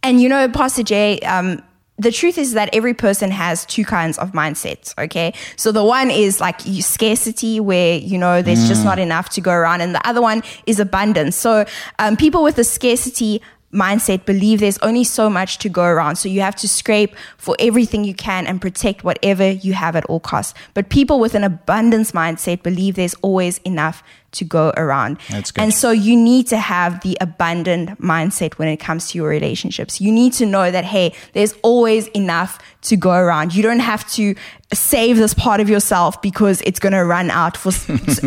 and 0.01 0.21
you 0.21 0.29
know 0.29 0.47
pastor 0.47 0.81
jay 0.81 1.19
um 1.19 1.61
the 1.97 2.11
truth 2.11 2.37
is 2.37 2.53
that 2.53 2.69
every 2.73 2.93
person 2.93 3.31
has 3.31 3.65
two 3.65 3.85
kinds 3.85 4.17
of 4.17 4.31
mindsets 4.31 4.93
okay 4.97 5.33
so 5.55 5.71
the 5.71 5.83
one 5.83 6.11
is 6.11 6.39
like 6.39 6.59
scarcity 6.79 7.59
where 7.59 7.97
you 7.97 8.17
know 8.17 8.41
there's 8.41 8.65
mm. 8.65 8.67
just 8.67 8.83
not 8.83 8.99
enough 8.99 9.29
to 9.29 9.41
go 9.41 9.51
around 9.51 9.81
and 9.81 9.95
the 9.95 10.07
other 10.07 10.21
one 10.21 10.43
is 10.65 10.79
abundance 10.79 11.35
so 11.35 11.65
um, 11.99 12.17
people 12.17 12.43
with 12.43 12.57
a 12.57 12.63
scarcity 12.63 13.41
mindset 13.75 14.25
believe 14.25 14.61
there's 14.61 14.77
only 14.79 15.03
so 15.03 15.29
much 15.29 15.57
to 15.59 15.69
go 15.69 15.83
around. 15.83 16.15
So 16.15 16.29
you 16.29 16.41
have 16.41 16.55
to 16.57 16.67
scrape 16.67 17.15
for 17.37 17.55
everything 17.59 18.03
you 18.05 18.15
can 18.15 18.47
and 18.47 18.61
protect 18.61 19.03
whatever 19.03 19.51
you 19.51 19.73
have 19.73 19.95
at 19.95 20.05
all 20.05 20.21
costs. 20.21 20.53
But 20.73 20.89
people 20.89 21.19
with 21.19 21.35
an 21.35 21.43
abundance 21.43 22.13
mindset 22.13 22.63
believe 22.63 22.95
there's 22.95 23.15
always 23.15 23.57
enough 23.59 24.01
to 24.35 24.45
go 24.45 24.71
around. 24.77 25.17
And 25.55 25.73
so 25.73 25.91
you 25.91 26.15
need 26.15 26.47
to 26.47 26.57
have 26.57 27.01
the 27.01 27.17
abundant 27.19 27.99
mindset 28.01 28.53
when 28.55 28.67
it 28.67 28.77
comes 28.77 29.09
to 29.11 29.17
your 29.17 29.29
relationships. 29.29 29.99
You 29.99 30.11
need 30.11 30.33
to 30.33 30.45
know 30.45 30.71
that, 30.71 30.85
hey, 30.85 31.13
there's 31.33 31.53
always 31.63 32.07
enough 32.09 32.59
to 32.83 32.95
go 32.95 33.11
around. 33.11 33.55
You 33.55 33.63
don't 33.63 33.79
have 33.79 34.07
to 34.11 34.35
save 34.73 35.17
this 35.17 35.33
part 35.33 35.59
of 35.59 35.69
yourself 35.69 36.21
because 36.21 36.61
it's 36.61 36.79
going 36.79 36.93
to 36.93 37.03
run 37.03 37.29
out 37.31 37.55
for 37.55 37.71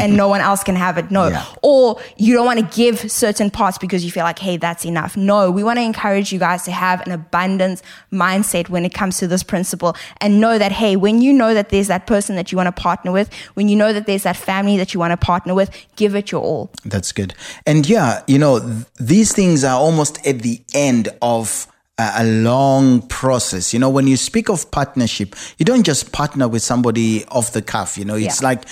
and 0.01 0.17
no 0.17 0.29
one 0.29 0.41
else 0.41 0.63
can 0.63 0.77
have 0.77 0.97
it. 0.99 1.11
No. 1.11 1.29
Yeah. 1.29 1.45
Or 1.63 2.01
you 2.17 2.35
don't 2.35 2.47
want 2.47 2.61
to 2.61 2.77
give 2.77 3.11
certain 3.11 3.51
parts 3.51 3.79
because 3.79 4.05
you 4.05 4.11
feel 4.11 4.25
like, 4.25 4.39
hey, 4.39 4.57
that's 4.57 4.85
enough. 4.85 5.17
No, 5.17 5.51
we 5.51 5.63
want 5.63 5.79
to 5.79 5.83
encourage 5.83 6.33
you 6.33 6.39
guys 6.39 6.63
to 6.65 6.73
have 6.73 7.05
an 7.07 7.13
abundance 7.13 7.83
mindset 8.13 8.69
when 8.69 8.85
it 8.85 8.95
comes 8.95 9.19
to 9.19 9.27
this 9.27 9.43
principle 9.43 9.97
and 10.21 10.41
know 10.41 10.59
that, 10.59 10.73
hey, 10.73 10.97
when 10.97 11.21
you 11.21 11.33
know 11.33 11.55
that 11.55 11.69
there's 11.69 11.89
that 11.89 12.07
person 12.07 12.37
that 12.37 12.51
you 12.51 12.57
want 12.57 12.67
to 12.67 12.83
partner 12.83 13.13
with, 13.13 13.33
when 13.55 13.69
you 13.69 13.77
know 13.77 13.93
that 13.93 14.07
there's 14.07 14.23
that 14.23 14.37
family 14.37 14.77
that 14.77 14.95
you 14.95 15.01
want 15.01 15.13
to 15.13 15.17
partner 15.17 15.55
with, 15.55 15.71
give 15.99 16.15
it 16.15 16.33
your 16.33 16.41
all. 16.41 16.71
That's 16.85 17.13
good. 17.13 17.35
And 17.67 17.87
yeah, 17.87 18.23
you 18.27 18.39
know, 18.39 18.61
th- 18.61 18.87
these 18.99 19.33
things 19.33 19.65
are 19.65 19.79
almost 19.79 20.27
at 20.27 20.41
the 20.41 20.63
end 20.73 21.09
of 21.21 21.67
a 21.99 22.25
long 22.25 23.03
process. 23.09 23.75
You 23.75 23.81
know, 23.81 23.91
when 23.91 24.07
you 24.07 24.17
speak 24.17 24.49
of 24.49 24.71
partnership, 24.71 25.35
you 25.59 25.65
don't 25.65 25.85
just 25.85 26.13
partner 26.13 26.49
with 26.49 26.63
somebody 26.63 27.25
off 27.27 27.53
the 27.53 27.63
cuff. 27.63 27.99
You 27.99 28.05
know, 28.05 28.15
it's 28.15 28.41
yeah. 28.41 28.49
like 28.49 28.65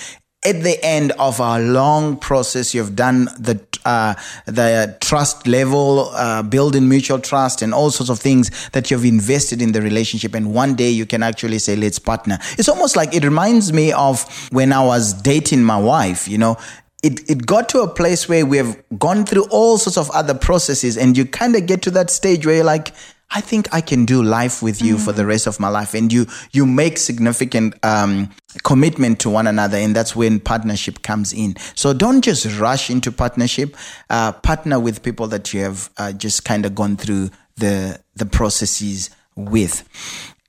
at 0.45 0.63
the 0.63 0.79
end 0.83 1.11
of 1.13 1.39
a 1.39 1.59
long 1.59 2.17
process, 2.17 2.73
you've 2.73 2.95
done 2.95 3.25
the 3.37 3.59
uh, 3.85 4.13
the 4.45 4.97
trust 5.01 5.47
level, 5.47 6.09
uh, 6.13 6.43
building 6.43 6.89
mutual 6.89 7.19
trust, 7.19 7.61
and 7.61 7.73
all 7.73 7.89
sorts 7.89 8.09
of 8.09 8.19
things 8.19 8.69
that 8.69 8.91
you've 8.91 9.05
invested 9.05 9.61
in 9.61 9.71
the 9.71 9.81
relationship. 9.81 10.33
And 10.35 10.53
one 10.53 10.75
day 10.75 10.89
you 10.89 11.05
can 11.05 11.23
actually 11.23 11.59
say, 11.59 11.75
"Let's 11.75 11.99
partner." 11.99 12.37
It's 12.57 12.69
almost 12.69 12.95
like 12.95 13.13
it 13.13 13.23
reminds 13.23 13.71
me 13.73 13.91
of 13.91 14.25
when 14.51 14.71
I 14.73 14.83
was 14.85 15.13
dating 15.13 15.63
my 15.63 15.79
wife. 15.79 16.27
You 16.27 16.37
know, 16.37 16.57
it, 17.03 17.29
it 17.29 17.45
got 17.45 17.69
to 17.69 17.81
a 17.81 17.87
place 17.87 18.27
where 18.27 18.45
we 18.45 18.57
have 18.57 18.81
gone 18.97 19.25
through 19.25 19.45
all 19.49 19.77
sorts 19.77 19.97
of 19.97 20.09
other 20.11 20.33
processes, 20.33 20.97
and 20.97 21.17
you 21.17 21.25
kind 21.25 21.55
of 21.55 21.65
get 21.65 21.81
to 21.83 21.91
that 21.91 22.09
stage 22.09 22.45
where 22.45 22.55
you're 22.55 22.63
like, 22.63 22.93
I 23.29 23.41
think 23.41 23.73
I 23.73 23.81
can 23.81 24.05
do 24.05 24.23
life 24.23 24.63
with 24.63 24.81
you 24.81 24.95
mm. 24.95 25.03
for 25.03 25.11
the 25.11 25.23
mm. 25.23 25.27
rest 25.27 25.47
of 25.47 25.59
my 25.59 25.67
life. 25.67 25.93
And 25.93 26.11
you 26.13 26.27
you 26.53 26.65
make 26.65 26.97
significant 26.97 27.75
um, 27.83 28.29
commitment 28.63 29.19
to 29.21 29.29
one 29.29 29.47
another, 29.47 29.77
and 29.77 29.95
that's 29.95 30.15
when 30.15 30.39
partnership 30.39 31.03
comes 31.03 31.33
in. 31.33 31.55
So 31.75 31.93
don't 31.93 32.21
just 32.21 32.57
rush 32.57 32.89
into 32.89 33.11
partnership. 33.11 33.75
Uh, 34.09 34.31
partner 34.31 34.79
with 34.79 35.03
people 35.03 35.27
that 35.27 35.53
you 35.53 35.61
have 35.61 35.89
uh, 35.97 36.13
just 36.13 36.45
kind 36.45 36.65
of 36.65 36.73
gone 36.73 36.95
through 36.95 37.29
the 37.57 37.99
the 38.15 38.25
processes 38.25 39.09
with. 39.35 39.87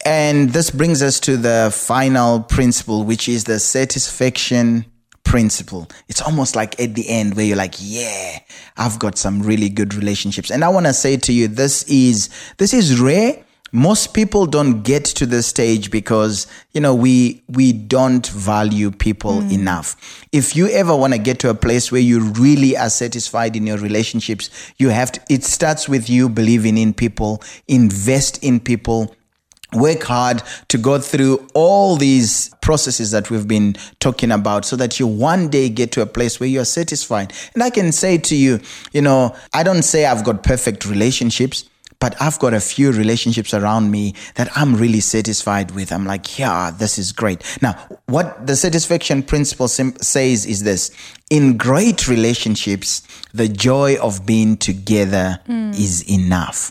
And 0.04 0.50
this 0.50 0.70
brings 0.70 1.02
us 1.02 1.18
to 1.20 1.36
the 1.36 1.70
final 1.74 2.40
principle, 2.40 3.02
which 3.02 3.28
is 3.28 3.44
the 3.44 3.58
satisfaction 3.58 4.86
principle. 5.28 5.86
It's 6.08 6.22
almost 6.22 6.56
like 6.56 6.80
at 6.80 6.94
the 6.94 7.06
end 7.06 7.34
where 7.34 7.44
you're 7.44 7.56
like, 7.56 7.74
yeah, 7.78 8.38
I've 8.78 8.98
got 8.98 9.18
some 9.18 9.42
really 9.42 9.68
good 9.68 9.94
relationships. 9.94 10.50
And 10.50 10.64
I 10.64 10.70
want 10.70 10.86
to 10.86 10.94
say 10.94 11.18
to 11.18 11.32
you, 11.34 11.48
this 11.48 11.82
is, 11.82 12.30
this 12.56 12.72
is 12.72 12.98
rare. 12.98 13.44
Most 13.70 14.14
people 14.14 14.46
don't 14.46 14.82
get 14.82 15.04
to 15.04 15.26
this 15.26 15.46
stage 15.46 15.90
because, 15.90 16.46
you 16.72 16.80
know, 16.80 16.94
we, 16.94 17.42
we 17.48 17.74
don't 17.74 18.26
value 18.26 18.90
people 18.90 19.42
mm. 19.42 19.52
enough. 19.52 20.24
If 20.32 20.56
you 20.56 20.68
ever 20.68 20.96
want 20.96 21.12
to 21.12 21.18
get 21.18 21.38
to 21.40 21.50
a 21.50 21.54
place 21.54 21.92
where 21.92 22.00
you 22.00 22.20
really 22.20 22.74
are 22.78 22.88
satisfied 22.88 23.54
in 23.54 23.66
your 23.66 23.76
relationships, 23.76 24.48
you 24.78 24.88
have 24.88 25.12
to, 25.12 25.20
it 25.28 25.44
starts 25.44 25.86
with 25.86 26.08
you 26.08 26.30
believing 26.30 26.78
in 26.78 26.94
people, 26.94 27.42
invest 27.66 28.42
in 28.42 28.60
people, 28.60 29.14
work 29.72 30.02
hard 30.02 30.42
to 30.68 30.78
go 30.78 30.98
through 30.98 31.46
all 31.54 31.96
these 31.96 32.50
processes 32.62 33.10
that 33.10 33.30
we've 33.30 33.48
been 33.48 33.76
talking 34.00 34.30
about 34.30 34.64
so 34.64 34.76
that 34.76 34.98
you 34.98 35.06
one 35.06 35.48
day 35.48 35.68
get 35.68 35.92
to 35.92 36.00
a 36.00 36.06
place 36.06 36.40
where 36.40 36.48
you're 36.48 36.64
satisfied. 36.64 37.32
And 37.54 37.62
I 37.62 37.70
can 37.70 37.92
say 37.92 38.18
to 38.18 38.36
you, 38.36 38.60
you 38.92 39.02
know, 39.02 39.36
I 39.52 39.62
don't 39.62 39.82
say 39.82 40.06
I've 40.06 40.24
got 40.24 40.42
perfect 40.42 40.86
relationships. 40.86 41.64
But 42.00 42.14
I've 42.22 42.38
got 42.38 42.54
a 42.54 42.60
few 42.60 42.92
relationships 42.92 43.52
around 43.52 43.90
me 43.90 44.14
that 44.36 44.48
I'm 44.56 44.76
really 44.76 45.00
satisfied 45.00 45.72
with. 45.72 45.90
I'm 45.90 46.04
like, 46.06 46.38
yeah, 46.38 46.70
this 46.70 46.96
is 46.96 47.10
great. 47.10 47.42
Now, 47.60 47.72
what 48.06 48.46
the 48.46 48.54
satisfaction 48.54 49.24
principle 49.24 49.66
sim- 49.66 49.96
says 50.00 50.46
is 50.46 50.62
this 50.62 50.92
in 51.28 51.56
great 51.56 52.06
relationships, 52.06 53.02
the 53.34 53.48
joy 53.48 53.96
of 53.96 54.24
being 54.24 54.56
together 54.56 55.40
mm. 55.48 55.76
is 55.76 56.08
enough. 56.08 56.70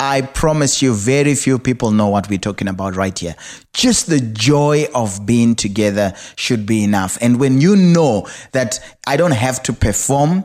I 0.00 0.22
promise 0.22 0.82
you, 0.82 0.92
very 0.92 1.34
few 1.36 1.58
people 1.58 1.92
know 1.92 2.08
what 2.08 2.28
we're 2.28 2.38
talking 2.38 2.66
about 2.66 2.96
right 2.96 3.16
here. 3.16 3.36
Just 3.72 4.08
the 4.08 4.20
joy 4.20 4.86
of 4.92 5.24
being 5.24 5.54
together 5.54 6.14
should 6.36 6.66
be 6.66 6.82
enough. 6.82 7.16
And 7.20 7.38
when 7.38 7.60
you 7.60 7.76
know 7.76 8.26
that 8.52 8.80
I 9.06 9.16
don't 9.16 9.30
have 9.30 9.62
to 9.64 9.72
perform 9.72 10.44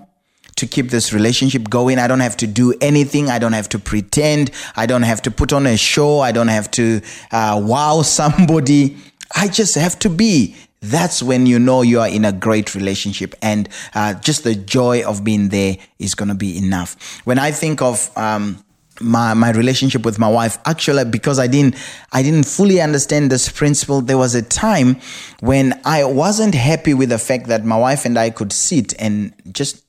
to 0.57 0.67
keep 0.67 0.91
this 0.91 1.13
relationship 1.13 1.67
going, 1.67 1.97
I 1.97 2.07
don't 2.07 2.19
have 2.19 2.37
to 2.37 2.47
do 2.47 2.75
anything, 2.79 3.29
I 3.29 3.39
don't 3.39 3.53
have 3.53 3.69
to 3.69 3.79
pretend, 3.79 4.51
I 4.75 4.85
don't 4.85 5.03
have 5.03 5.21
to 5.23 5.31
put 5.31 5.51
on 5.51 5.65
a 5.65 5.77
show, 5.77 6.19
I 6.19 6.31
don't 6.31 6.49
have 6.49 6.69
to 6.71 7.01
uh, 7.31 7.59
wow 7.63 8.01
somebody. 8.03 8.97
I 9.35 9.47
just 9.47 9.75
have 9.75 9.97
to 9.99 10.09
be 10.09 10.55
that's 10.81 11.21
when 11.21 11.45
you 11.45 11.59
know 11.59 11.81
you 11.81 11.99
are 11.99 12.07
in 12.07 12.23
a 12.23 12.31
great 12.31 12.73
relationship 12.73 13.35
and 13.41 13.67
uh, 13.93 14.13
just 14.13 14.45
the 14.45 14.55
joy 14.55 15.03
of 15.03 15.23
being 15.23 15.49
there 15.49 15.75
is 15.97 16.15
going 16.15 16.29
to 16.29 16.35
be 16.35 16.57
enough 16.57 17.19
when 17.25 17.37
i 17.37 17.51
think 17.51 17.81
of 17.81 18.09
um, 18.17 18.63
my 19.01 19.33
my 19.33 19.51
relationship 19.51 20.05
with 20.05 20.19
my 20.19 20.27
wife. 20.27 20.57
Actually 20.65 21.05
because 21.05 21.39
i 21.39 21.47
didn't 21.47 21.75
i 22.11 22.21
didn't 22.21 22.45
fully 22.45 22.81
understand 22.81 23.31
this 23.31 23.49
principle 23.49 24.01
there 24.01 24.17
was 24.17 24.35
a 24.35 24.41
time 24.41 24.97
when 25.39 25.79
i 25.85 26.03
wasn't 26.03 26.53
happy 26.53 26.93
with 26.93 27.09
the 27.09 27.17
fact 27.17 27.47
that 27.47 27.65
my 27.65 27.77
wife 27.77 28.05
and 28.05 28.17
i 28.17 28.29
could 28.29 28.51
sit 28.51 28.93
and 28.99 29.33
just 29.51 29.83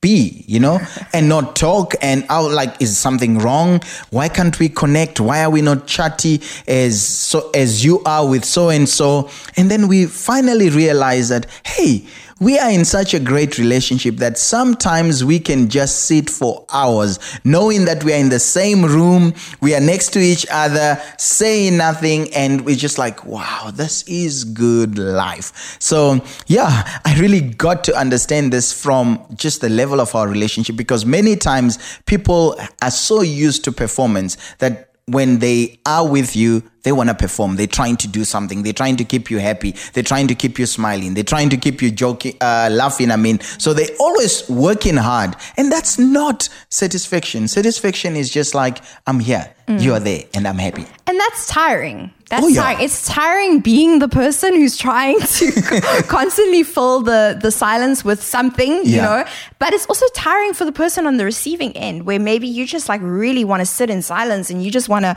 be 0.00 0.44
you 0.46 0.60
know 0.60 0.78
and 1.12 1.28
not 1.28 1.56
talk 1.56 1.94
and 2.02 2.24
i 2.28 2.40
was 2.40 2.54
like 2.54 2.80
is 2.80 2.96
something 2.96 3.38
wrong? 3.38 3.80
Why 4.10 4.28
can't 4.28 4.58
we 4.58 4.68
connect? 4.68 5.20
Why 5.20 5.42
are 5.44 5.50
we 5.50 5.62
not 5.62 5.86
chatty 5.86 6.42
as 6.68 7.02
so 7.02 7.50
as 7.50 7.84
you 7.84 8.02
are 8.04 8.28
with 8.28 8.44
so 8.44 8.68
and 8.68 8.88
so? 8.88 9.30
And 9.56 9.70
then 9.70 9.88
we 9.88 10.06
finally 10.06 10.68
realized 10.70 11.30
that 11.30 11.46
hey 11.64 12.06
we 12.38 12.58
are 12.58 12.70
in 12.70 12.84
such 12.84 13.14
a 13.14 13.20
great 13.20 13.56
relationship 13.56 14.16
that 14.16 14.36
sometimes 14.36 15.24
we 15.24 15.40
can 15.40 15.70
just 15.70 16.04
sit 16.04 16.28
for 16.28 16.66
hours 16.70 17.18
knowing 17.44 17.86
that 17.86 18.04
we 18.04 18.12
are 18.12 18.18
in 18.18 18.28
the 18.28 18.38
same 18.38 18.84
room, 18.84 19.32
we 19.62 19.74
are 19.74 19.80
next 19.80 20.12
to 20.12 20.18
each 20.18 20.46
other, 20.50 21.00
saying 21.16 21.78
nothing, 21.78 22.32
and 22.34 22.60
we're 22.66 22.76
just 22.76 22.98
like, 22.98 23.24
wow, 23.24 23.70
this 23.72 24.02
is 24.02 24.44
good 24.44 24.98
life. 24.98 25.76
So, 25.80 26.22
yeah, 26.46 27.00
I 27.06 27.18
really 27.18 27.40
got 27.40 27.84
to 27.84 27.96
understand 27.96 28.52
this 28.52 28.70
from 28.70 29.24
just 29.34 29.62
the 29.62 29.70
level 29.70 30.00
of 30.00 30.14
our 30.14 30.28
relationship 30.28 30.76
because 30.76 31.06
many 31.06 31.36
times 31.36 31.78
people 32.04 32.58
are 32.82 32.90
so 32.90 33.22
used 33.22 33.64
to 33.64 33.72
performance 33.72 34.36
that 34.58 34.90
when 35.06 35.38
they 35.38 35.78
are 35.86 36.06
with 36.06 36.36
you, 36.36 36.62
they 36.86 36.92
want 36.92 37.08
to 37.08 37.16
perform. 37.16 37.56
They're 37.56 37.66
trying 37.66 37.96
to 37.96 38.06
do 38.06 38.24
something. 38.24 38.62
They're 38.62 38.72
trying 38.72 38.94
to 38.98 39.04
keep 39.04 39.28
you 39.28 39.38
happy. 39.38 39.74
They're 39.92 40.04
trying 40.04 40.28
to 40.28 40.36
keep 40.36 40.56
you 40.56 40.66
smiling. 40.66 41.14
They're 41.14 41.24
trying 41.24 41.48
to 41.50 41.56
keep 41.56 41.82
you 41.82 41.90
joking, 41.90 42.36
uh, 42.40 42.68
laughing. 42.70 43.10
I 43.10 43.16
mean, 43.16 43.40
so 43.58 43.74
they're 43.74 43.96
always 43.98 44.48
working 44.48 44.96
hard. 44.96 45.34
And 45.56 45.72
that's 45.72 45.98
not 45.98 46.48
satisfaction. 46.68 47.48
Satisfaction 47.48 48.14
is 48.14 48.30
just 48.30 48.54
like, 48.54 48.78
I'm 49.04 49.18
here, 49.18 49.52
mm. 49.66 49.82
you 49.82 49.94
are 49.94 49.98
there, 49.98 50.26
and 50.32 50.46
I'm 50.46 50.58
happy. 50.58 50.86
And 51.08 51.18
that's 51.18 51.48
tiring. 51.48 52.12
That's 52.30 52.44
oh, 52.44 52.46
yeah. 52.46 52.62
tiring. 52.62 52.84
It's 52.84 53.08
tiring 53.08 53.60
being 53.60 53.98
the 53.98 54.08
person 54.08 54.54
who's 54.54 54.76
trying 54.76 55.18
to 55.18 56.02
constantly 56.06 56.62
fill 56.62 57.00
the, 57.02 57.36
the 57.42 57.50
silence 57.50 58.04
with 58.04 58.22
something, 58.22 58.82
yeah. 58.84 58.94
you 58.94 59.02
know. 59.02 59.24
But 59.58 59.72
it's 59.72 59.86
also 59.86 60.06
tiring 60.14 60.52
for 60.52 60.64
the 60.64 60.70
person 60.70 61.04
on 61.04 61.16
the 61.16 61.24
receiving 61.24 61.76
end 61.76 62.06
where 62.06 62.20
maybe 62.20 62.46
you 62.46 62.64
just 62.64 62.88
like 62.88 63.00
really 63.02 63.42
want 63.42 63.58
to 63.58 63.66
sit 63.66 63.90
in 63.90 64.02
silence 64.02 64.50
and 64.50 64.62
you 64.64 64.70
just 64.70 64.88
want 64.88 65.04
to 65.04 65.16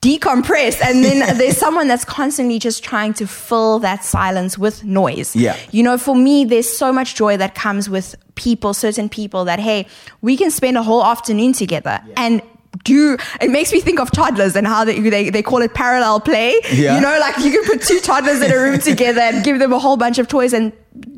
decompress 0.00 0.80
and 0.80 1.04
then 1.04 1.36
there's 1.38 1.56
someone 1.56 1.88
that's 1.88 2.04
constantly 2.04 2.58
just 2.58 2.84
trying 2.84 3.12
to 3.12 3.26
fill 3.26 3.80
that 3.80 4.04
silence 4.04 4.56
with 4.56 4.84
noise 4.84 5.34
yeah 5.34 5.56
you 5.72 5.82
know 5.82 5.98
for 5.98 6.14
me 6.14 6.44
there's 6.44 6.68
so 6.68 6.92
much 6.92 7.16
joy 7.16 7.36
that 7.36 7.56
comes 7.56 7.90
with 7.90 8.14
people 8.36 8.72
certain 8.72 9.08
people 9.08 9.44
that 9.44 9.58
hey 9.58 9.86
we 10.20 10.36
can 10.36 10.52
spend 10.52 10.76
a 10.76 10.82
whole 10.82 11.04
afternoon 11.04 11.52
together 11.52 12.00
yeah. 12.06 12.14
and 12.16 12.42
do 12.88 13.16
it 13.40 13.50
makes 13.50 13.72
me 13.72 13.80
think 13.80 14.00
of 14.00 14.10
toddlers 14.10 14.56
and 14.56 14.66
how 14.66 14.84
they, 14.84 14.98
they, 14.98 15.30
they 15.30 15.42
call 15.42 15.62
it 15.62 15.74
parallel 15.74 16.20
play. 16.20 16.60
Yeah. 16.72 16.96
You 16.96 17.00
know, 17.00 17.16
like 17.20 17.38
you 17.38 17.50
can 17.50 17.64
put 17.64 17.82
two 17.82 18.00
toddlers 18.00 18.42
in 18.42 18.50
a 18.50 18.56
room 18.56 18.78
together 18.78 19.20
and 19.20 19.44
give 19.44 19.58
them 19.58 19.72
a 19.72 19.78
whole 19.78 19.96
bunch 19.96 20.18
of 20.18 20.28
toys 20.28 20.52
and 20.52 20.72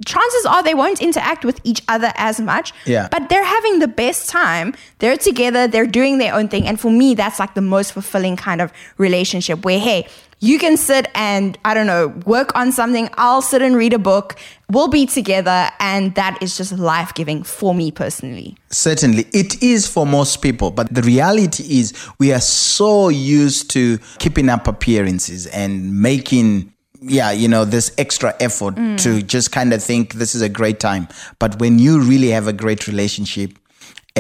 chances 0.05 0.47
are 0.47 0.63
they 0.63 0.75
won't 0.75 1.01
interact 1.01 1.45
with 1.45 1.61
each 1.65 1.83
other 1.89 2.13
as 2.17 2.41
much. 2.41 2.73
Yeah. 2.85 3.09
But 3.11 3.29
they're 3.29 3.45
having 3.45 3.79
the 3.79 3.89
best 3.89 4.29
time. 4.29 4.75
They're 4.99 5.17
together, 5.17 5.69
they're 5.69 5.87
doing 5.87 6.19
their 6.19 6.35
own 6.35 6.49
thing. 6.49 6.67
And 6.67 6.79
for 6.79 6.91
me, 6.91 7.15
that's 7.15 7.39
like 7.39 7.55
the 7.55 7.63
most 7.63 7.93
fulfilling 7.93 8.37
kind 8.37 8.61
of 8.61 8.73
relationship 8.99 9.65
where, 9.65 9.79
hey, 9.79 10.07
you 10.41 10.59
can 10.59 10.77
sit 10.77 11.09
and, 11.15 11.59
I 11.65 11.75
don't 11.75 11.87
know, 11.87 12.09
work 12.25 12.57
on 12.57 12.73
something. 12.73 13.11
I'll 13.15 13.43
sit 13.43 13.61
and 13.63 13.77
read 13.77 13.93
a 13.93 13.99
book. 13.99 14.37
We'll 14.71 14.89
be 14.89 15.07
together. 15.07 15.71
And 15.79 16.15
that 16.15 16.43
is 16.43 16.57
just 16.57 16.73
life 16.73 17.15
giving 17.15 17.43
for 17.43 17.75
me 17.75 17.91
personally. 17.91 18.57
Certainly, 18.71 19.27
it 19.33 19.63
is 19.63 19.87
for 19.87 20.07
most 20.07 20.41
people, 20.43 20.71
but 20.71 20.93
the 20.93 21.03
reality 21.03 21.79
is 21.79 21.93
we 22.19 22.33
are 22.33 22.41
so 22.41 23.11
used 23.11 23.71
to 23.73 23.99
keeping 24.19 24.49
up 24.49 24.67
appearances 24.67 25.47
and 25.47 26.01
making 26.01 26.73
yeah, 27.03 27.31
you 27.31 27.49
know, 27.49 27.65
this 27.65 27.93
extra 27.97 28.35
effort 28.41 28.75
mm. 28.75 28.99
to 29.03 29.23
just 29.23 29.53
kind 29.53 29.73
of 29.73 29.83
think 29.83 30.15
this 30.15 30.35
is 30.35 30.43
a 30.43 30.51
great 30.51 30.81
time. 30.81 31.09
But 31.39 31.59
when 31.59 31.79
you 31.79 32.01
really 32.01 32.29
have 32.29 32.47
a 32.47 32.53
great 32.53 32.87
relationship, 32.87 33.59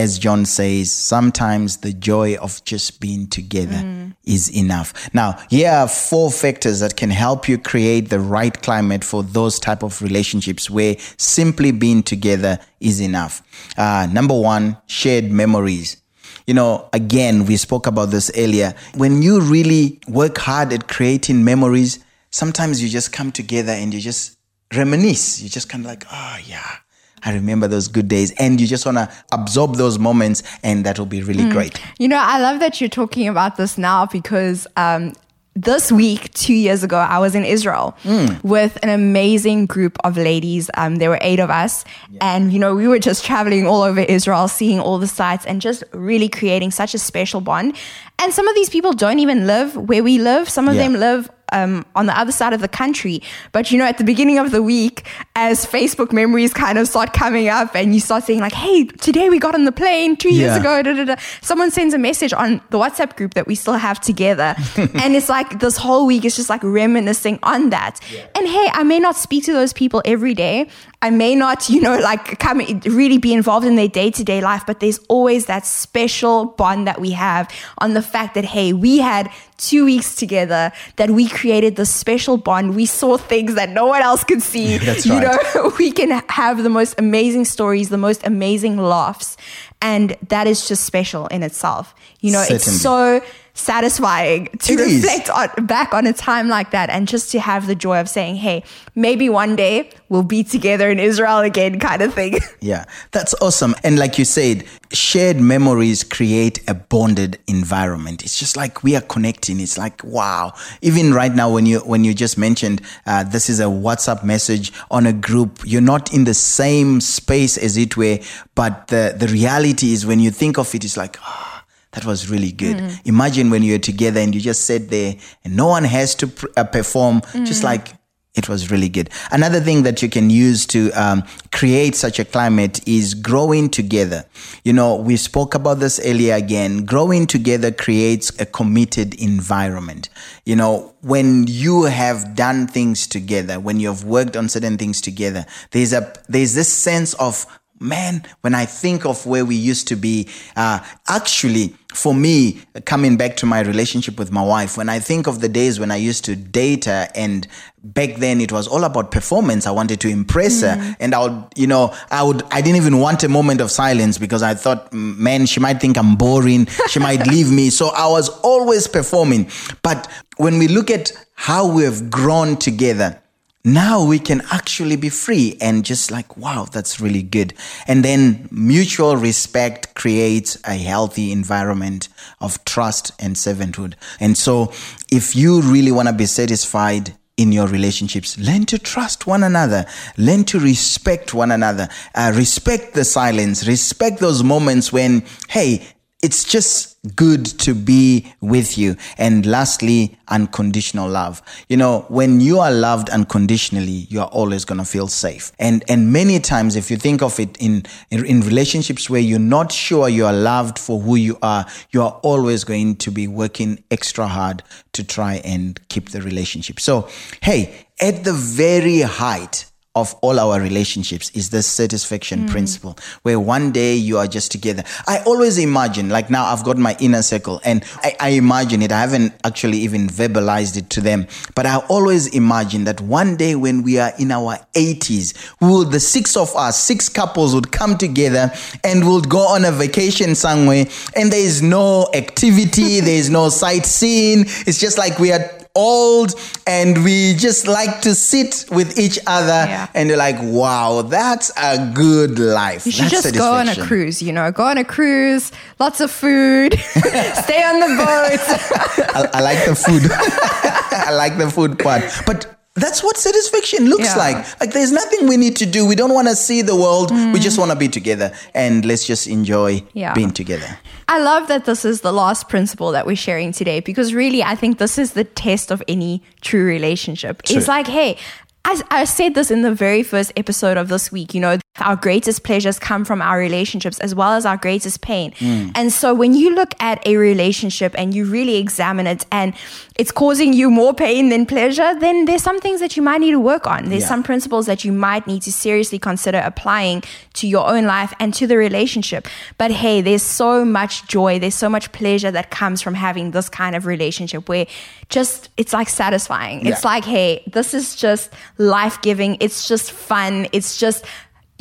as 0.01 0.19
John 0.19 0.47
says, 0.47 0.91
sometimes 0.91 1.79
the 1.79 1.93
joy 1.93 2.37
of 2.37 2.65
just 2.65 3.01
being 3.01 3.27
together 3.27 4.15
is 4.25 4.49
enough. 4.57 5.15
Now, 5.15 5.39
here 5.51 5.71
are 5.71 5.87
four 5.87 6.31
factors 6.31 6.81
that 6.81 6.97
can 6.97 7.11
help 7.11 7.49
you 7.49 7.59
create 7.59 8.09
the 8.09 8.19
right 8.19 8.63
climate 8.63 9.05
for 9.05 9.23
those 9.23 9.59
type 9.59 9.83
of 9.83 10.01
relationships 10.01 10.71
where 10.71 10.97
simply 11.19 11.71
being 11.71 12.03
together 12.03 12.59
is 12.81 13.01
enough. 13.01 13.43
Uh, 13.77 14.09
number 14.11 14.35
one, 14.41 14.79
shared 14.87 15.31
memories. 15.31 15.99
You 16.47 16.55
know, 16.55 16.89
again, 16.95 17.45
we 17.45 17.59
spoke 17.59 17.87
about 17.87 18.07
this 18.07 18.31
earlier. 18.35 18.75
When 18.95 19.21
you 19.21 19.43
really 19.43 20.01
work 20.09 20.39
hard 20.39 20.73
at 20.73 20.89
creating 20.89 21.45
memories, 21.45 22.03
sometimes 22.31 22.83
you 22.83 22.89
just 22.89 23.13
come 23.13 23.33
together 23.33 23.73
and 23.73 23.93
you 23.93 24.01
just 24.01 24.39
reminisce. 24.75 25.43
You 25.43 25.51
just 25.51 25.69
kind 25.69 25.85
of 25.85 25.91
like, 25.91 26.05
oh, 26.11 26.39
yeah, 26.47 26.77
I 27.23 27.35
remember 27.35 27.69
those 27.69 27.89
good 27.89 28.09
days. 28.09 28.33
And 28.33 28.61
you 28.61 28.67
just 28.67 28.87
want 28.87 28.99
to 28.99 29.11
absorb 29.33 29.77
those 29.77 29.99
moments, 29.99 30.43
and 30.63 30.85
that 30.87 30.99
will 30.99 31.07
be 31.07 31.23
really 31.23 31.49
great. 31.51 31.81
You 31.99 32.09
know, 32.09 32.19
I 32.21 32.39
love 32.41 32.61
that 32.61 32.81
you're 32.81 32.91
talking 32.91 33.29
about 33.29 33.57
this 33.57 33.77
now 33.79 34.07
because 34.07 34.67
um, 34.77 35.13
this 35.57 35.91
week, 35.91 36.33
two 36.33 36.55
years 36.55 36.83
ago, 36.83 36.97
I 36.97 37.19
was 37.19 37.35
in 37.35 37.45
Israel 37.45 37.97
with 38.43 38.79
an 38.83 38.89
amazing 38.89 39.67
group 39.67 39.99
of 40.05 40.17
ladies. 40.17 40.71
Um, 40.75 40.97
there 40.97 41.11
were 41.11 41.19
eight 41.21 41.41
of 41.41 41.51
us. 41.51 41.85
And, 42.21 42.53
you 42.53 42.59
know, 42.59 42.75
we 42.75 42.87
were 42.87 43.01
just 43.01 43.25
traveling 43.25 43.67
all 43.67 43.83
over 43.83 44.01
Israel, 44.01 44.49
seeing 44.49 44.81
all 44.81 44.99
the 44.99 45.09
sites 45.09 45.45
and 45.45 45.61
just 45.61 45.83
really 45.93 46.29
creating 46.29 46.71
such 46.71 46.95
a 46.95 46.99
special 46.99 47.41
bond. 47.41 47.77
And 48.21 48.33
some 48.33 48.47
of 48.49 48.55
these 48.55 48.69
people 48.71 48.93
don't 48.93 49.19
even 49.19 49.47
live 49.47 49.77
where 49.77 50.03
we 50.03 50.19
live, 50.19 50.49
some 50.49 50.69
of 50.69 50.75
Yeah. 50.75 50.83
them 50.83 50.95
live 51.01 51.31
um, 51.53 51.85
on 51.97 52.07
the 52.07 52.17
other 52.17 52.31
side 52.31 52.53
of 52.53 52.61
the 52.61 52.69
country. 52.69 53.21
But 53.51 53.73
you 53.73 53.79
know, 53.79 53.85
at 53.85 53.99
the 53.99 54.05
beginning 54.05 54.39
of 54.39 54.53
the 54.53 54.63
week, 54.63 55.05
as 55.35 55.67
Facebook 55.67 56.13
memories 56.13 56.55
kind 56.55 56.79
of 56.79 56.87
start 56.87 57.13
coming 57.13 57.49
up, 57.49 57.75
and 57.75 57.93
you 57.93 57.99
start 58.01 58.23
saying 58.23 58.39
like, 58.39 58.53
"Hey, 58.53 58.85
today 58.85 59.29
we 59.31 59.41
got 59.41 59.57
on 59.57 59.65
the 59.65 59.73
plane 59.73 60.15
two 60.17 60.33
years 60.33 60.53
Yeah. 60.55 60.61
ago." 60.61 60.83
Da, 60.83 60.93
da, 60.95 61.05
da. 61.07 61.17
Someone 61.41 61.73
sends 61.73 61.93
a 61.93 61.99
message 61.99 62.33
on 62.33 62.61
the 62.71 62.79
WhatsApp 62.79 63.17
group 63.17 63.35
that 63.35 63.49
we 63.49 63.57
still 63.57 63.75
have 63.75 64.01
together, 64.01 64.55
and 64.77 65.17
it's 65.17 65.29
like 65.29 65.59
this 65.59 65.77
whole 65.77 66.07
week 66.07 66.25
is 66.25 66.37
just 66.37 66.51
like 66.51 66.63
reminiscing 66.63 67.41
on 67.43 67.71
that. 67.71 67.99
And 68.37 68.47
hey, 68.47 68.69
I 68.73 68.85
may 68.85 69.01
not 69.01 69.17
speak 69.17 69.43
to 69.47 69.53
those 69.53 69.73
people 69.73 70.03
every 70.05 70.35
day. 70.35 70.69
I 71.03 71.11
may 71.11 71.35
not, 71.35 71.69
you 71.69 71.81
know, 71.81 71.99
like 71.99 72.39
come 72.39 72.59
really 72.85 73.19
be 73.19 73.33
involved 73.33 73.67
in 73.67 73.75
their 73.75 73.89
day 73.89 74.13
to 74.13 74.23
day 74.23 74.41
life, 74.41 74.63
but 74.69 74.79
there's 74.79 75.01
always 75.09 75.47
that 75.47 75.67
special 75.67 76.45
bond 76.45 76.87
that 76.87 77.01
we 77.01 77.11
have 77.13 77.49
on 77.79 77.95
the 77.95 78.03
fact 78.11 78.35
that, 78.35 78.45
hey, 78.45 78.73
we 78.73 78.99
had 78.99 79.31
two 79.57 79.85
weeks 79.85 80.15
together, 80.15 80.73
that 80.97 81.11
we 81.11 81.29
created 81.29 81.77
this 81.77 81.93
special 81.95 82.37
bond. 82.37 82.75
We 82.75 82.87
saw 82.87 83.17
things 83.17 83.55
that 83.55 83.71
no 83.71 83.87
one 83.87 84.03
else 84.03 84.25
could 84.25 84.43
see. 84.43 84.79
That's 84.87 85.07
you 85.07 85.15
right. 85.15 85.55
know, 85.55 85.73
we 85.79 85.93
can 85.93 86.23
have 86.29 86.63
the 86.63 86.71
most 86.71 86.95
amazing 86.99 87.45
stories, 87.45 87.89
the 87.89 87.99
most 87.99 88.27
amazing 88.27 88.77
laughs. 88.79 89.37
And 89.83 90.17
that 90.29 90.47
is 90.47 90.69
just 90.69 90.85
special 90.85 91.27
in 91.29 91.43
itself. 91.43 91.95
You 92.21 92.33
know, 92.33 92.45
it's 92.49 92.71
so 92.71 93.23
satisfying 93.61 94.49
to 94.61 94.73
It 94.73 94.81
reflect 94.81 95.31
on, 95.31 95.67
back 95.67 95.93
on 95.95 96.07
a 96.07 96.13
time 96.13 96.49
like 96.49 96.71
that 96.73 96.91
and 96.91 97.07
just 97.07 97.31
to 97.33 97.41
have 97.41 97.67
the 97.67 97.75
joy 97.75 98.01
of 98.01 98.09
saying, 98.09 98.37
hey, 98.37 98.65
maybe 98.95 99.29
one 99.29 99.57
day 99.57 99.91
we'll 100.09 100.23
be 100.23 100.43
together 100.43 100.91
in 100.91 100.99
Israel 100.99 101.39
again, 101.39 101.79
kind 101.79 102.03
of 102.03 102.15
thing. 102.15 102.39
Yeah, 102.63 102.85
that's 103.13 103.35
awesome. 103.41 103.75
And 103.85 103.99
like 103.99 104.19
you 104.19 104.27
said, 104.27 104.65
shared 104.93 105.41
memories 105.41 106.05
create 106.05 106.61
a 106.69 106.75
bonded 106.75 107.39
environment. 107.47 108.23
It's 108.23 108.39
just 108.39 108.55
like 108.55 108.83
we 108.83 108.95
are 108.97 109.01
connecting. 109.01 109.61
It's 109.61 109.79
like 109.79 110.05
wow. 110.05 110.53
Even 110.83 111.15
right 111.15 111.35
now, 111.35 111.51
when 111.51 111.65
you 111.65 111.79
when 111.81 112.05
you 112.05 112.13
just 112.13 112.37
mentioned 112.37 112.83
uh, 113.07 113.25
this 113.25 113.49
is 113.49 113.61
a 113.61 113.65
WhatsApp 113.65 114.23
message 114.25 114.73
on 114.91 115.07
a 115.07 115.13
group, 115.13 115.61
you're 115.65 115.81
not 115.81 116.13
in 116.13 116.25
the 116.25 116.35
same 116.35 117.01
space 117.01 117.57
as 117.57 117.79
it 117.79 117.97
were. 117.97 118.19
But 118.55 118.89
the 118.89 119.15
the 119.17 119.29
reality 119.29 119.93
is, 119.95 120.05
when 120.05 120.21
you 120.21 120.31
think 120.31 120.59
of 120.59 120.75
it, 120.75 120.85
it's 120.85 120.99
like. 120.99 121.17
ah, 121.23 121.50
that 121.93 122.05
was 122.05 122.31
really 122.31 122.53
good. 122.53 122.77
Imagine 123.05 123.51
when 123.51 123.63
you're 123.63 123.79
together 123.81 124.21
and 124.21 124.35
you 124.35 124.41
just 124.41 124.65
sit 124.65 124.91
there 124.91 125.15
and 125.45 125.57
no 125.57 125.67
one 125.67 125.85
has 125.85 126.15
to 126.17 126.29
pr- 126.29 126.47
uh, 126.57 126.65
perform, 126.65 127.21
just 127.45 127.63
like 127.65 127.89
it 128.37 128.49
was 128.49 128.71
really 128.71 128.89
good. 128.89 129.11
Another 129.33 129.59
thing 129.59 129.83
that 129.83 130.03
you 130.03 130.09
can 130.09 130.31
use 130.31 130.65
to 130.67 130.93
um, 130.93 131.25
create 131.51 131.97
such 131.97 132.21
a 132.21 132.25
climate 132.25 132.79
is 132.87 133.15
growing 133.15 133.69
together. 133.69 134.25
You 134.63 134.73
know, 134.73 134.95
we 134.95 135.17
spoke 135.17 135.57
about 135.57 135.81
this 135.81 135.99
earlier 136.05 136.37
again. 136.37 136.85
Growing 136.85 137.27
together 137.27 137.73
creates 137.73 138.31
a 138.41 138.47
committed 138.47 139.15
environment. 139.15 140.11
You 140.45 140.55
know, 140.55 140.95
when 141.01 141.49
you 141.49 141.85
have 141.85 142.37
done 142.37 142.69
things 142.69 143.09
together, 143.09 143.59
when 143.59 143.81
you 143.81 143.89
have 143.89 144.05
worked 144.05 144.37
on 144.37 144.49
certain 144.49 144.79
things 144.79 145.01
together, 145.01 145.45
there's 145.73 145.93
a 145.93 146.13
there's 146.29 146.55
this 146.55 146.73
sense 146.73 147.15
of 147.15 147.47
man, 147.81 148.25
when 148.43 148.55
I 148.55 148.67
think 148.67 149.07
of 149.07 149.25
where 149.25 149.45
we 149.45 149.57
used 149.57 149.89
to 149.89 149.97
be, 149.97 150.29
uh, 150.55 150.81
actually, 151.09 151.75
for 151.95 152.15
me, 152.15 152.61
coming 152.85 153.17
back 153.17 153.37
to 153.39 153.47
my 153.47 153.61
relationship 153.61 154.19
with 154.19 154.31
my 154.31 154.43
wife, 154.43 154.77
when 154.77 154.89
I 154.89 155.01
think 155.01 155.27
of 155.27 155.41
the 155.41 155.49
days 155.49 155.81
when 155.81 155.91
I 155.91 155.97
used 155.97 156.25
to 156.27 156.37
date 156.37 156.85
her, 156.85 157.09
and 157.15 157.49
back 157.83 158.17
then 158.17 158.41
it 158.41 158.53
was 158.53 158.69
all 158.69 158.85
about 158.85 159.11
performance. 159.11 159.67
I 159.67 159.71
wanted 159.71 160.01
to 160.03 160.09
impress 160.09 160.61
her, 160.61 160.95
and 161.01 161.15
I 161.15 161.27
would, 161.27 161.45
you 161.57 161.67
know, 161.67 161.95
I 162.11 162.23
would, 162.23 162.43
I 162.53 162.61
didn't 162.61 162.77
even 162.77 162.99
want 162.99 163.25
a 163.25 163.29
moment 163.29 163.61
of 163.61 163.71
silence 163.71 164.19
because 164.19 164.43
I 164.43 164.55
thought, 164.55 164.93
"Mm, 164.93 165.17
man, 165.17 165.47
she 165.47 165.59
might 165.59 165.81
think 165.81 165.97
I'm 165.97 166.17
boring. 166.17 166.67
She 166.89 167.01
might 167.01 167.27
leave 167.35 167.51
me. 167.51 167.71
So 167.71 167.89
I 167.89 168.07
was 168.07 168.29
always 168.41 168.87
performing. 168.87 169.49
But 169.83 170.09
when 170.37 170.59
we 170.59 170.69
look 170.69 170.91
at 170.91 171.13
how 171.35 171.67
we 171.67 171.85
have 171.85 172.11
grown 172.11 172.57
together, 172.57 173.21
now 173.65 174.05
we 174.05 174.19
can 174.19 174.43
actually 174.51 174.97
be 174.97 175.11
free 175.11 175.57
and 175.61 175.85
just 175.85 176.11
like, 176.11 176.37
wow, 176.37 176.67
that's 176.71 177.01
really 177.01 177.23
good. 177.23 177.53
And 177.87 178.05
then 178.05 178.49
mutual 178.51 179.17
respect 179.17 179.95
creates 179.95 180.57
a 180.65 180.75
healthy 180.75 181.31
environment 181.31 182.09
of 182.41 182.65
trust 182.65 183.13
and 183.19 183.37
servanthood. 183.37 183.95
And 184.19 184.37
so 184.39 184.73
if 185.11 185.37
you 185.37 185.61
really 185.61 185.93
want 185.93 186.09
to 186.09 186.15
be 186.15 186.27
satisfied, 186.27 187.15
in 187.37 187.53
your 187.53 187.67
relationships, 187.69 188.37
learn 188.39 188.67
to 188.67 188.79
trust 188.79 189.27
one 189.27 189.43
another, 189.43 189.87
learn 190.19 190.45
to 190.45 190.61
respect 190.61 191.33
one 191.33 191.51
another, 191.51 191.89
uh, 192.15 192.31
respect 192.37 192.93
the 192.93 193.03
silence, 193.03 193.67
respect 193.67 194.19
those 194.21 194.45
moments 194.45 194.93
when, 194.93 195.25
hey, 195.49 195.83
it's 196.23 196.45
just 196.45 196.99
good 197.17 197.47
to 197.47 197.75
be 197.75 198.33
with 198.43 198.77
you. 198.77 198.97
And 199.17 199.47
lastly, 199.47 200.19
unconditional 200.29 201.09
love. 201.09 201.41
You 201.69 201.79
know, 201.79 202.05
when 202.09 202.41
you 202.41 202.59
are 202.59 202.71
loved 202.71 203.09
unconditionally, 203.09 204.07
you 204.11 204.21
are 204.21 204.29
always 204.29 204.67
going 204.67 204.79
to 204.79 204.85
feel 204.85 205.09
safe. 205.09 205.53
And, 205.59 205.83
and 205.89 206.13
many 206.13 206.39
times, 206.39 206.77
if 206.77 206.91
you 206.91 206.99
think 206.99 207.23
of 207.23 207.41
it 207.41 207.57
in, 207.59 207.85
in, 208.11 208.41
relationships 208.41 209.09
where 209.09 209.21
you're 209.21 209.39
not 209.39 209.73
sure 209.73 210.09
you 210.09 210.27
are 210.27 210.33
loved 210.33 210.79
for 210.79 211.01
who 211.01 211.17
you 211.17 211.39
are, 211.43 211.65
you 211.91 212.03
are 212.03 212.21
always 212.23 212.65
going 212.65 212.97
to 212.97 213.11
be 213.11 213.27
working 213.27 213.83
extra 213.91 214.27
hard 214.27 214.63
to 214.93 215.05
try 215.05 215.37
and 215.37 215.81
keep 215.89 216.11
the 216.11 216.21
relationship. 216.21 216.81
So, 216.81 217.09
hey, 217.43 217.87
at 218.01 218.25
the 218.25 218.33
very 218.33 219.01
height 219.01 219.70
of 220.01 220.15
all 220.23 220.39
our 220.41 220.61
relationships 220.61 221.31
is 221.31 221.51
the 221.51 221.63
satisfaction 221.63 222.41
hmm. 222.41 222.49
principle 222.49 222.99
where 223.23 223.39
one 223.39 223.73
day 223.73 223.95
you 223.95 224.19
are 224.19 224.27
just 224.27 224.51
together. 224.51 224.83
I 225.07 225.23
always 225.25 225.59
imagine 225.59 226.09
like 226.09 226.31
now 226.31 226.47
i've 226.47 226.65
got 226.65 226.79
my 226.79 226.97
inner 227.01 227.23
circle 227.23 227.61
and 227.65 227.85
I, 227.97 228.17
I 228.21 228.29
imagine 228.31 228.83
it. 228.83 228.93
I 228.93 229.01
haven't 229.01 229.35
actually 229.45 229.79
even 229.79 230.09
verbalized 230.09 230.77
it 230.77 230.91
to 230.91 231.01
them 231.01 231.27
but 231.55 231.67
i 231.67 231.77
always 231.89 232.27
imagine 232.35 232.85
that 232.85 233.01
one 233.01 233.37
day 233.37 233.55
when 233.55 233.83
we 233.83 233.99
are 233.99 234.13
in 234.19 234.31
our 234.31 234.57
80s 234.75 235.35
we 235.61 235.69
will 235.69 235.85
the 235.85 236.01
six 236.01 236.37
of 236.37 236.55
us 236.57 236.79
six 236.79 237.09
couples 237.09 237.55
would 237.55 237.71
come 237.73 237.97
together 237.97 238.53
and 238.85 239.05
we'll 239.07 239.21
go 239.21 239.41
on 239.41 239.65
a 239.65 239.73
vacation 239.73 240.35
somewhere 240.35 240.87
and 241.15 241.33
there 241.33 241.41
is 241.41 241.63
no 241.63 242.09
activity 242.15 243.01
there 243.01 243.19
is 243.19 243.31
no 243.31 243.49
sightseeing. 243.49 244.45
It's 244.67 244.79
just 244.79 244.99
like 244.99 245.19
we 245.19 245.33
are 245.33 245.60
old 245.75 246.35
and 246.67 247.05
we 247.05 247.35
just 247.35 247.67
like 247.69 248.01
to 248.03 248.15
sit 248.15 248.65
with 248.71 248.99
each 248.99 249.19
other 249.27 249.65
Yeah. 249.69 249.87
and 249.95 250.09
you're 250.09 250.19
like 250.19 250.37
wow 250.41 251.03
that's 251.03 251.51
a 251.57 251.91
good 251.95 252.39
life. 252.39 252.87
You 252.87 252.93
should 252.93 253.05
That's 253.11 253.23
just 253.23 253.35
go 253.35 253.53
on 253.55 253.69
a 253.69 253.77
cruise, 253.77 254.21
you 254.23 254.33
know, 254.33 254.51
go 254.51 254.65
on 254.65 254.79
a 254.79 254.85
cruise, 254.85 255.53
lots 255.79 256.01
of 256.01 256.11
food, 256.11 256.75
stay 256.79 257.63
on 257.63 257.81
the 257.81 257.91
boat. 257.97 259.09
I, 259.15 259.29
I 259.35 259.41
like 259.41 259.65
the 259.65 259.75
food. 259.75 260.03
I 260.13 261.13
like 261.13 261.39
the 261.39 261.51
food 261.51 261.79
part. 261.79 262.03
But 262.27 262.47
that's 262.77 263.03
what 263.03 263.17
satisfaction 263.17 263.87
looks 263.87 264.05
Yeah. 264.05 264.17
like. 264.17 264.61
Like 264.61 264.73
there's 264.73 264.93
nothing 264.93 265.27
we 265.27 265.37
need 265.37 265.57
to 265.57 265.67
do. 265.67 265.85
We 265.85 265.97
don't 265.97 266.15
want 266.15 266.29
to 266.29 266.37
see 266.37 266.63
the 266.63 266.77
world. 266.77 267.11
We 267.11 267.17
mm. 267.17 267.41
just 267.41 267.59
want 267.59 267.73
to 267.73 267.77
be 267.77 267.89
together 267.89 268.33
and 268.55 268.85
let's 268.85 269.07
just 269.07 269.27
enjoy 269.27 269.83
Yeah. 269.93 270.15
being 270.15 270.31
together. 270.31 270.79
I 271.09 271.19
love 271.19 271.49
that 271.49 271.65
this 271.65 271.85
is 271.85 272.03
the 272.03 272.13
last 272.13 272.49
principle 272.49 272.93
that 272.93 273.07
we're 273.07 273.17
sharing 273.17 273.51
today 273.53 273.81
because 273.81 274.15
really, 274.15 274.45
I 274.45 274.55
think 274.55 274.79
this 274.79 274.99
is 274.99 275.15
the 275.15 275.25
test 275.25 275.73
of 275.73 275.83
any 275.89 276.23
true 276.41 276.65
relationship. 276.65 277.43
True. 277.43 277.57
It's 277.57 277.67
like, 277.67 277.89
hey, 277.89 278.17
I, 278.65 278.81
I 278.91 279.05
said 279.05 279.35
this 279.35 279.51
in 279.51 279.63
the 279.63 279.75
very 279.75 280.03
first 280.03 280.33
episode 280.37 280.77
of 280.77 280.89
this 280.89 281.11
week, 281.11 281.35
you 281.35 281.41
know, 281.41 281.59
our 281.79 281.97
greatest 281.97 282.45
pleasures 282.45 282.79
come 282.79 283.07
from 283.07 283.23
our 283.23 283.39
relationships 283.39 283.99
as 284.01 284.15
well 284.15 284.33
as 284.33 284.45
our 284.45 284.59
greatest 284.59 285.01
pain. 285.01 285.31
Mm. 285.33 285.73
And 285.75 285.93
so 285.93 286.13
when 286.13 286.35
you 286.35 286.55
look 286.55 286.75
at 286.79 287.05
a 287.07 287.17
relationship 287.17 287.95
and 287.97 288.13
you 288.13 288.27
really 288.27 288.57
examine 288.57 289.07
it 289.07 289.25
and 289.33 289.55
it's 289.97 290.13
causing 290.13 290.53
you 290.53 290.71
more 290.71 290.93
pain 290.93 291.31
than 291.31 291.47
pleasure, 291.47 291.99
then 291.99 292.27
there's 292.27 292.43
some 292.43 292.61
things 292.61 292.81
that 292.81 292.97
you 292.97 293.03
might 293.03 293.21
need 293.23 293.31
to 293.31 293.41
work 293.41 293.67
on. 293.67 293.89
There's 293.89 294.03
Yeah. 294.03 294.09
some 294.09 294.23
principles 294.23 294.67
that 294.67 294.85
you 294.85 294.93
might 294.93 295.27
need 295.27 295.43
to 295.43 295.53
seriously 295.53 295.99
consider 295.99 296.43
applying 296.45 297.03
to 297.35 297.47
your 297.49 297.67
own 297.67 297.87
life 297.87 298.13
and 298.21 298.35
to 298.35 298.47
the 298.47 298.59
relationship. 298.59 299.27
But 299.57 299.71
hey, 299.71 300.03
there's 300.03 300.23
so 300.23 300.65
much 300.67 301.07
joy, 301.07 301.39
there's 301.39 301.55
so 301.55 301.71
much 301.71 301.93
pleasure 301.93 302.31
that 302.31 302.51
comes 302.51 302.83
from 302.83 302.95
having 302.95 303.31
this 303.31 303.49
kind 303.49 303.75
of 303.75 303.87
relationship 303.87 304.49
where 304.51 304.67
just 305.09 305.49
it's 305.57 305.73
like 305.73 305.89
satisfying. 305.89 306.67
It's 306.67 306.85
like, 306.85 307.05
hey, 307.05 307.43
this 307.51 307.75
is 307.75 307.97
just 307.97 308.31
life 308.61 309.01
giving, 309.03 309.37
it's 309.41 309.67
just 309.67 309.91
fun, 309.91 310.47
it's 310.53 310.77
just 310.79 311.05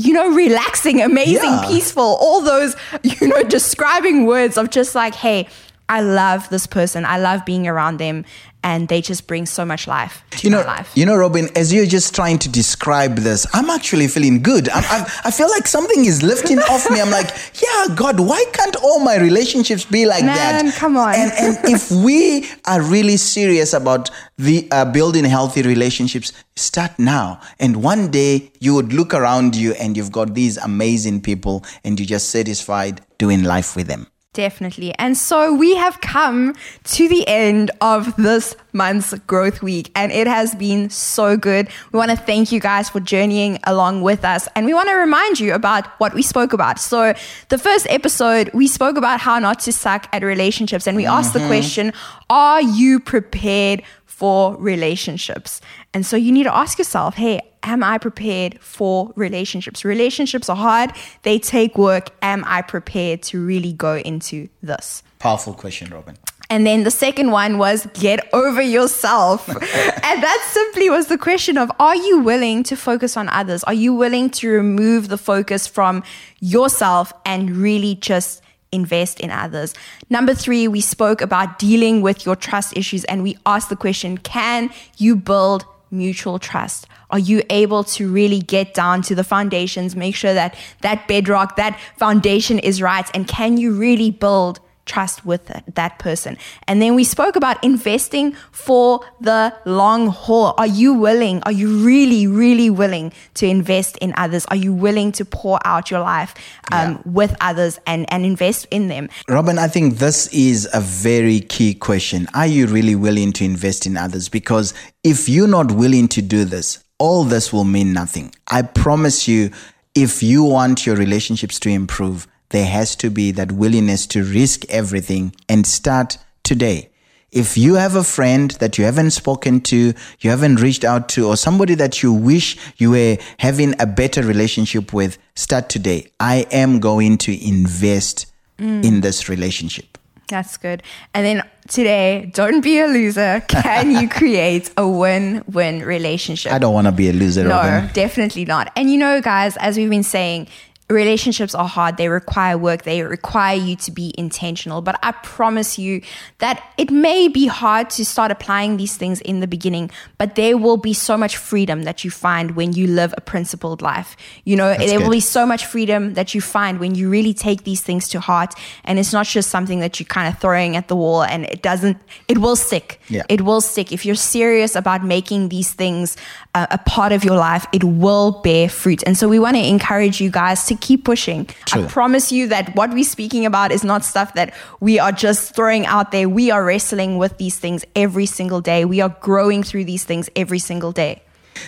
you 0.01 0.13
know, 0.13 0.29
relaxing, 0.33 1.01
amazing, 1.01 1.43
Yeah. 1.49 1.65
peaceful, 1.67 2.17
all 2.21 2.39
those, 2.39 2.73
you 3.03 3.27
know, 3.27 3.43
describing 3.43 4.25
words 4.25 4.57
of 4.57 4.69
just 4.69 4.95
like, 4.95 5.13
hey, 5.13 5.45
I 5.89 5.99
love 6.01 6.47
this 6.47 6.65
person. 6.67 7.03
I 7.03 7.17
love 7.17 7.43
being 7.45 7.67
around 7.67 7.97
them. 7.97 8.23
And 8.61 8.89
they 8.89 9.01
just 9.01 9.25
bring 9.25 9.45
so 9.45 9.63
much 9.63 9.87
life 9.87 10.21
to 10.31 10.43
You 10.43 10.49
know, 10.49 10.61
life. 10.63 10.91
you 10.93 11.05
know, 11.05 11.15
Robin. 11.15 11.47
As 11.55 11.71
you're 11.73 11.85
just 11.85 12.13
trying 12.13 12.39
to 12.39 12.49
describe 12.49 13.15
this, 13.15 13.47
I'm 13.53 13.69
actually 13.69 14.07
feeling 14.09 14.41
good. 14.43 14.67
I'm, 14.69 14.83
I'm, 14.89 15.05
I 15.23 15.31
feel 15.31 15.49
like 15.49 15.65
something 15.65 16.03
is 16.03 16.21
lifting 16.23 16.59
off 16.59 16.89
me. 16.91 16.99
I'm 16.99 17.09
like, 17.09 17.29
yeah, 17.63 17.95
God, 17.95 18.19
why 18.19 18.43
can't 18.51 18.75
all 18.83 18.99
my 18.99 19.15
relationships 19.17 19.85
be 19.85 20.05
like 20.05 20.23
that? 20.25 20.63
Man, 20.63 20.73
come 20.73 20.97
on. 20.97 21.15
And 21.15 21.31
and 21.39 21.57
if 21.75 21.89
we 21.89 22.49
are 22.65 22.81
really 22.81 23.15
serious 23.17 23.71
about 23.73 24.11
the 24.37 24.67
uh, 24.71 24.83
building 24.91 25.23
healthy 25.23 25.61
relationships, 25.61 26.33
start 26.57 26.99
now. 26.99 27.39
And 27.59 27.81
one 27.81 28.11
day 28.11 28.51
you 28.59 28.75
would 28.75 28.91
look 28.91 29.13
around 29.13 29.55
you 29.55 29.71
and 29.73 29.95
you've 29.95 30.11
got 30.11 30.33
these 30.33 30.57
amazing 30.57 31.21
people, 31.21 31.63
and 31.85 31.97
you're 31.97 32.07
just 32.07 32.29
satisfied 32.29 33.01
doing 33.17 33.43
life 33.43 33.75
with 33.77 33.87
them. 33.87 34.07
Definitely. 34.33 34.93
And 34.99 35.17
so 35.17 35.55
we 35.55 35.75
have 35.75 36.01
come 36.01 36.53
to 36.83 37.07
the 37.07 37.27
end 37.27 37.71
of 37.81 38.15
this 38.15 38.55
month's 38.73 39.15
growth 39.25 39.63
week, 39.63 39.89
and 39.95 40.11
it 40.11 40.27
has 40.27 40.53
been 40.53 40.91
so 40.91 41.35
good. 41.35 41.67
We 41.91 41.97
want 41.97 42.11
to 42.11 42.17
thank 42.17 42.51
you 42.51 42.59
guys 42.59 42.89
for 42.89 42.99
journeying 42.99 43.57
along 43.63 44.03
with 44.03 44.23
us, 44.23 44.47
and 44.55 44.67
we 44.67 44.73
want 44.75 44.87
to 44.89 44.93
remind 44.93 45.39
you 45.39 45.55
about 45.55 45.87
what 45.99 46.13
we 46.13 46.21
spoke 46.21 46.53
about. 46.53 46.79
So, 46.79 47.15
the 47.49 47.57
first 47.57 47.87
episode, 47.89 48.51
we 48.53 48.67
spoke 48.67 48.97
about 48.97 49.19
how 49.19 49.39
not 49.39 49.61
to 49.61 49.71
suck 49.71 50.07
at 50.13 50.21
relationships, 50.21 50.85
and 50.85 50.95
we 50.95 51.07
asked 51.07 51.33
the 51.33 51.39
mm-hmm. 51.39 51.47
question 51.47 51.93
Are 52.29 52.61
you 52.61 52.99
prepared 52.99 53.81
for 54.05 54.55
relationships? 54.57 55.59
And 55.91 56.05
so, 56.05 56.15
you 56.15 56.31
need 56.31 56.43
to 56.43 56.55
ask 56.55 56.77
yourself, 56.77 57.15
hey, 57.15 57.41
am 57.63 57.83
I 57.83 57.97
prepared 57.97 58.59
for 58.61 59.11
relationships? 59.15 59.83
Relationships 59.85 60.49
are 60.49 60.55
hard, 60.55 60.93
they 61.23 61.39
take 61.39 61.77
work. 61.77 62.09
Am 62.21 62.43
I 62.45 62.61
prepared 62.61 63.21
to 63.23 63.43
really 63.43 63.73
go 63.73 63.97
into 63.97 64.49
this? 64.61 65.03
Powerful 65.19 65.53
question, 65.53 65.89
Robin. 65.89 66.17
And 66.51 66.65
then 66.65 66.83
the 66.83 66.91
second 66.91 67.29
one 67.29 67.59
was 67.59 67.85
get 67.93 68.27
over 68.33 68.61
yourself. 68.61 69.47
and 69.49 70.23
that 70.23 70.49
simply 70.51 70.89
was 70.89 71.07
the 71.07 71.17
question 71.17 71.57
of 71.57 71.71
are 71.79 71.95
you 71.95 72.19
willing 72.19 72.63
to 72.63 72.75
focus 72.75 73.15
on 73.15 73.29
others? 73.29 73.63
Are 73.65 73.73
you 73.73 73.93
willing 73.93 74.31
to 74.31 74.49
remove 74.49 75.09
the 75.09 75.17
focus 75.17 75.67
from 75.67 76.03
yourself 76.39 77.13
and 77.23 77.55
really 77.55 77.95
just 77.95 78.41
invest 78.71 79.19
in 79.19 79.29
others? 79.29 79.75
Number 80.09 80.33
three, 80.33 80.67
we 80.67 80.81
spoke 80.81 81.21
about 81.21 81.59
dealing 81.59 82.01
with 82.01 82.25
your 82.25 82.35
trust 82.35 82.75
issues 82.75 83.03
and 83.05 83.21
we 83.21 83.37
asked 83.45 83.69
the 83.69 83.75
question 83.75 84.17
can 84.17 84.71
you 84.97 85.15
build 85.15 85.65
mutual 85.91 86.39
trust? 86.39 86.87
Are 87.09 87.19
you 87.19 87.41
able 87.49 87.83
to 87.85 88.11
really 88.11 88.39
get 88.39 88.73
down 88.73 89.01
to 89.03 89.15
the 89.15 89.23
foundations, 89.23 89.95
make 89.95 90.15
sure 90.15 90.33
that 90.33 90.55
that 90.81 91.07
bedrock, 91.07 91.55
that 91.55 91.79
foundation 91.97 92.59
is 92.59 92.81
right? 92.81 93.09
And 93.13 93.27
can 93.27 93.57
you 93.57 93.73
really 93.73 94.11
build 94.11 94.59
trust 94.93 95.17
with 95.31 95.43
that, 95.77 95.93
person? 95.99 96.33
And 96.67 96.81
then 96.81 96.91
we 96.99 97.03
spoke 97.15 97.35
about 97.41 97.57
investing 97.63 98.27
for 98.51 98.89
the 99.21 99.53
long 99.65 100.07
haul. 100.07 100.53
Are 100.57 100.71
you 100.81 100.93
willing? 101.05 101.41
Are 101.43 101.51
you 101.61 101.67
really, 101.85 102.23
really 102.43 102.69
willing 102.81 103.07
to 103.39 103.45
invest 103.45 103.97
in 103.97 104.13
others? 104.17 104.45
Are 104.51 104.55
you 104.65 104.73
willing 104.85 105.11
to 105.19 105.23
pour 105.25 105.59
out 105.65 105.91
your 105.91 106.01
life 106.01 106.31
um, 106.71 106.79
Yeah. 106.79 106.97
with 107.19 107.31
others 107.49 107.79
and, 107.85 108.01
and 108.13 108.25
invest 108.25 108.67
in 108.71 108.87
them? 108.93 109.09
Robin, 109.27 109.57
I 109.59 109.67
think 109.67 109.97
this 109.99 110.27
is 110.33 110.67
a 110.73 110.81
very 110.81 111.39
key 111.55 111.73
question. 111.73 112.27
Are 112.33 112.47
you 112.47 112.67
really 112.67 112.95
willing 112.95 113.31
to 113.33 113.43
invest 113.45 113.85
in 113.85 113.97
others? 113.97 114.29
Because 114.29 114.73
if 115.03 115.29
you're 115.29 115.53
not 115.59 115.71
willing 115.71 116.07
to 116.09 116.21
do 116.21 116.45
this, 116.45 116.83
all 116.97 117.23
this 117.23 117.53
will 117.53 117.63
mean 117.77 117.93
nothing. 117.93 118.33
I 118.51 118.61
promise 118.63 119.27
you, 119.27 119.51
if 119.95 120.21
you 120.23 120.43
want 120.43 120.85
your 120.85 120.95
relationships 120.95 121.59
to 121.59 121.69
improve, 121.69 122.27
there 122.49 122.65
has 122.65 122.95
to 122.97 123.09
be 123.09 123.31
that 123.31 123.51
willingness 123.51 124.07
to 124.07 124.23
risk 124.23 124.65
everything 124.69 125.35
and 125.47 125.65
start 125.65 126.17
today. 126.43 126.89
If 127.31 127.57
you 127.57 127.75
have 127.75 127.95
a 127.95 128.03
friend 128.03 128.49
that 128.59 128.79
you 128.79 128.85
haven't 128.85 129.11
spoken 129.11 129.61
to, 129.61 129.93
you 130.19 130.29
haven't 130.29 130.55
reached 130.55 130.83
out 130.83 131.09
to, 131.09 131.27
or 131.27 131.37
somebody 131.37 131.75
that 131.75 132.01
you 132.01 132.11
wish 132.11 132.57
you 132.77 132.91
were 132.91 133.17
having 133.37 133.79
a 133.79 133.85
better 133.85 134.23
relationship 134.23 134.93
with, 134.93 135.19
start 135.35 135.69
today. 135.69 136.11
I 136.19 136.47
am 136.51 136.79
going 136.79 137.19
to 137.19 137.47
invest 137.47 138.25
mm. 138.57 138.83
in 138.83 139.01
this 139.01 139.29
relationship. 139.29 139.99
That's 140.27 140.57
good. 140.57 140.83
And 141.13 141.25
then 141.25 141.49
today, 141.67 142.31
don't 142.33 142.61
be 142.61 142.79
a 142.79 142.87
loser. 142.87 143.43
Can 143.47 143.91
you 143.91 144.07
create 144.07 144.71
a 144.77 144.87
win 144.87 145.43
win 145.51 145.83
relationship? 145.83 146.51
I 146.51 146.59
don't 146.59 146.73
want 146.73 146.85
to 146.85 146.91
be 146.91 147.09
a 147.09 147.13
loser, 147.13 147.43
No, 147.43 147.89
definitely 147.93 148.45
not. 148.45 148.71
And 148.75 148.91
you 148.91 148.97
know, 148.97 149.21
guys, 149.21 149.57
as 149.57 149.75
we've 149.75 149.89
been 149.89 150.03
saying, 150.03 150.47
relationships 150.89 151.53
are 151.53 151.67
hard. 151.67 151.97
They 151.97 152.09
require 152.09 152.57
work. 152.57 152.83
They 152.83 153.03
require 153.03 153.55
you 153.55 153.75
to 153.77 153.91
be 153.91 154.13
intentional. 154.17 154.81
But 154.81 154.99
I 155.03 155.11
promise 155.11 155.77
you 155.77 156.01
that 156.39 156.63
it 156.77 156.89
may 156.89 157.27
be 157.27 157.45
hard 157.45 157.89
to 157.91 158.05
start 158.05 158.31
applying 158.31 158.77
these 158.77 158.97
things 158.97 159.21
in 159.21 159.39
the 159.39 159.47
beginning, 159.47 159.91
but 160.17 160.35
there 160.35 160.57
will 160.57 160.77
be 160.77 160.93
so 160.93 161.15
much 161.15 161.37
freedom 161.37 161.83
that 161.83 162.03
you 162.03 162.09
find 162.09 162.55
when 162.55 162.73
you 162.73 162.87
live 162.87 163.13
a 163.17 163.21
principled 163.21 163.81
life. 163.81 164.17
You 164.45 164.55
know, 164.55 164.75
there 164.75 164.99
will 164.99 165.11
be 165.11 165.19
so 165.19 165.45
much 165.45 165.65
freedom 165.65 166.15
that 166.15 166.33
you 166.33 166.41
find 166.41 166.79
when 166.79 166.95
you 166.95 167.09
really 167.09 167.33
take 167.33 167.63
these 167.63 167.81
things 167.81 168.07
to 168.09 168.19
heart. 168.19 168.55
And 168.83 168.97
it's 168.97 169.13
not 169.13 169.27
just 169.27 169.49
something 169.49 169.79
that 169.81 169.99
you're 169.99 170.07
kind 170.07 170.33
of 170.33 170.41
throwing 170.41 170.75
at 170.75 170.87
the 170.87 170.95
wall 170.95 171.23
and 171.23 171.45
it 171.45 171.61
doesn't, 171.61 171.97
it 172.27 172.39
will 172.39 172.55
stick. 172.55 172.99
Yeah. 173.09 173.23
It 173.29 173.41
will 173.41 173.61
stick. 173.61 173.91
If 173.91 174.05
you're 174.05 174.15
serious 174.15 174.75
about 174.75 175.03
making 175.03 175.49
these 175.49 175.71
things 175.71 176.17
uh, 176.55 176.65
a 176.71 176.79
part 176.79 177.11
of 177.11 177.23
your 177.23 177.35
life, 177.35 177.67
it 177.71 177.83
will 177.83 178.41
bear 178.41 178.69
fruit. 178.69 179.03
And 179.05 179.15
so 179.15 179.27
we 179.29 179.37
want 179.37 179.55
to 179.55 179.63
encourage 179.63 180.19
you 180.19 180.31
guys 180.31 180.65
to 180.65 180.78
keep 180.79 181.05
pushing. 181.05 181.45
True. 181.65 181.83
I 181.83 181.87
promise 181.87 182.31
you 182.31 182.47
that 182.47 182.75
what 182.75 182.91
we're 182.91 183.03
speaking 183.03 183.45
about 183.45 183.71
is 183.71 183.83
not 183.83 184.03
stuff 184.03 184.33
that 184.35 184.53
we 184.79 184.99
are 184.99 185.11
just 185.11 185.55
throwing 185.55 185.85
out 185.85 186.11
there. 186.11 186.27
We 186.29 186.51
are 186.51 186.63
wrestling 186.63 187.17
with 187.17 187.37
these 187.37 187.57
things 187.57 187.85
every 187.95 188.25
single 188.25 188.61
day. 188.61 188.85
We 188.85 189.01
are 189.01 189.15
growing 189.21 189.63
through 189.63 189.85
these 189.85 190.03
things 190.03 190.29
every 190.35 190.59
single 190.59 190.91
day. 190.91 191.21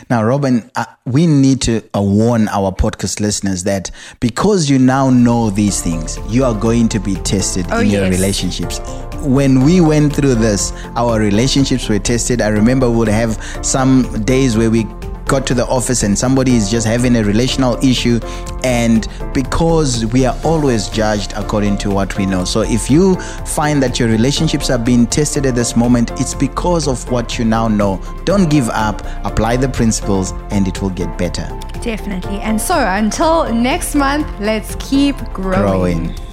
Now, 0.10 0.24
Robin, 0.24 0.72
uh, 0.78 0.86
we 1.06 1.28
need 1.28 1.60
to 1.64 1.82
uh, 1.94 2.02
warn 2.02 2.48
our 2.48 2.72
podcast 2.72 3.20
listeners 3.20 3.66
that 3.66 3.92
because 4.22 4.70
you 4.70 4.80
now 4.80 5.10
know 5.10 5.50
these 5.50 5.82
things, 5.82 6.18
you 6.30 6.46
are 6.46 6.54
going 6.54 6.88
to 6.90 7.00
be 7.00 7.16
tested 7.16 7.66
Oh, 7.72 7.82
in 7.82 7.90
your 7.90 8.10
relationships. 8.10 8.80
When 9.22 9.64
we 9.66 9.82
went 9.82 10.16
through 10.16 10.36
this, 10.36 10.72
our 10.96 11.20
relationships 11.20 11.90
were 11.90 12.00
tested. 12.00 12.42
I 12.42 12.48
remember 12.48 12.90
we 12.90 12.98
would 12.98 13.08
have 13.10 13.38
some 13.66 14.24
days 14.24 14.58
where 14.58 14.72
we 14.72 14.86
got 15.32 15.48
to 15.48 15.54
the 15.54 15.66
office 15.68 16.04
and 16.04 16.20
somebody 16.20 16.58
is 16.58 16.70
just 16.70 16.86
having 16.86 17.16
a 17.16 17.24
relational 17.24 17.82
issue 17.82 18.20
and 18.66 19.08
because 19.34 20.06
we 20.08 20.26
are 20.26 20.38
always 20.44 20.90
judged 20.90 21.32
according 21.38 21.78
to 21.78 21.90
what 21.90 22.18
we 22.18 22.26
know. 22.26 22.44
So 22.44 22.64
if 22.64 22.92
you 22.92 23.16
find 23.46 23.82
that 23.82 23.98
your 23.98 24.10
relationships 24.10 24.70
are 24.70 24.78
being 24.78 25.08
tested 25.08 25.46
at 25.46 25.56
this 25.56 25.78
moment 25.78 26.12
it's 26.20 26.34
because 26.34 26.86
of 26.86 27.10
what 27.10 27.40
you 27.40 27.46
now 27.46 27.70
know. 27.70 28.02
Don't 28.26 28.50
give 28.50 28.68
up. 28.72 29.06
Apply 29.24 29.56
the 29.56 29.70
principles 29.70 30.34
and 30.52 30.68
it 30.68 30.82
will 30.82 30.90
get 30.90 31.18
better. 31.18 31.48
Definitely. 31.82 32.42
And 32.42 32.60
so 32.60 32.76
until 32.76 33.54
next 33.54 33.96
month, 33.96 34.28
let's 34.42 34.76
keep 34.80 35.16
growing. 35.32 36.08
growing 36.08 36.31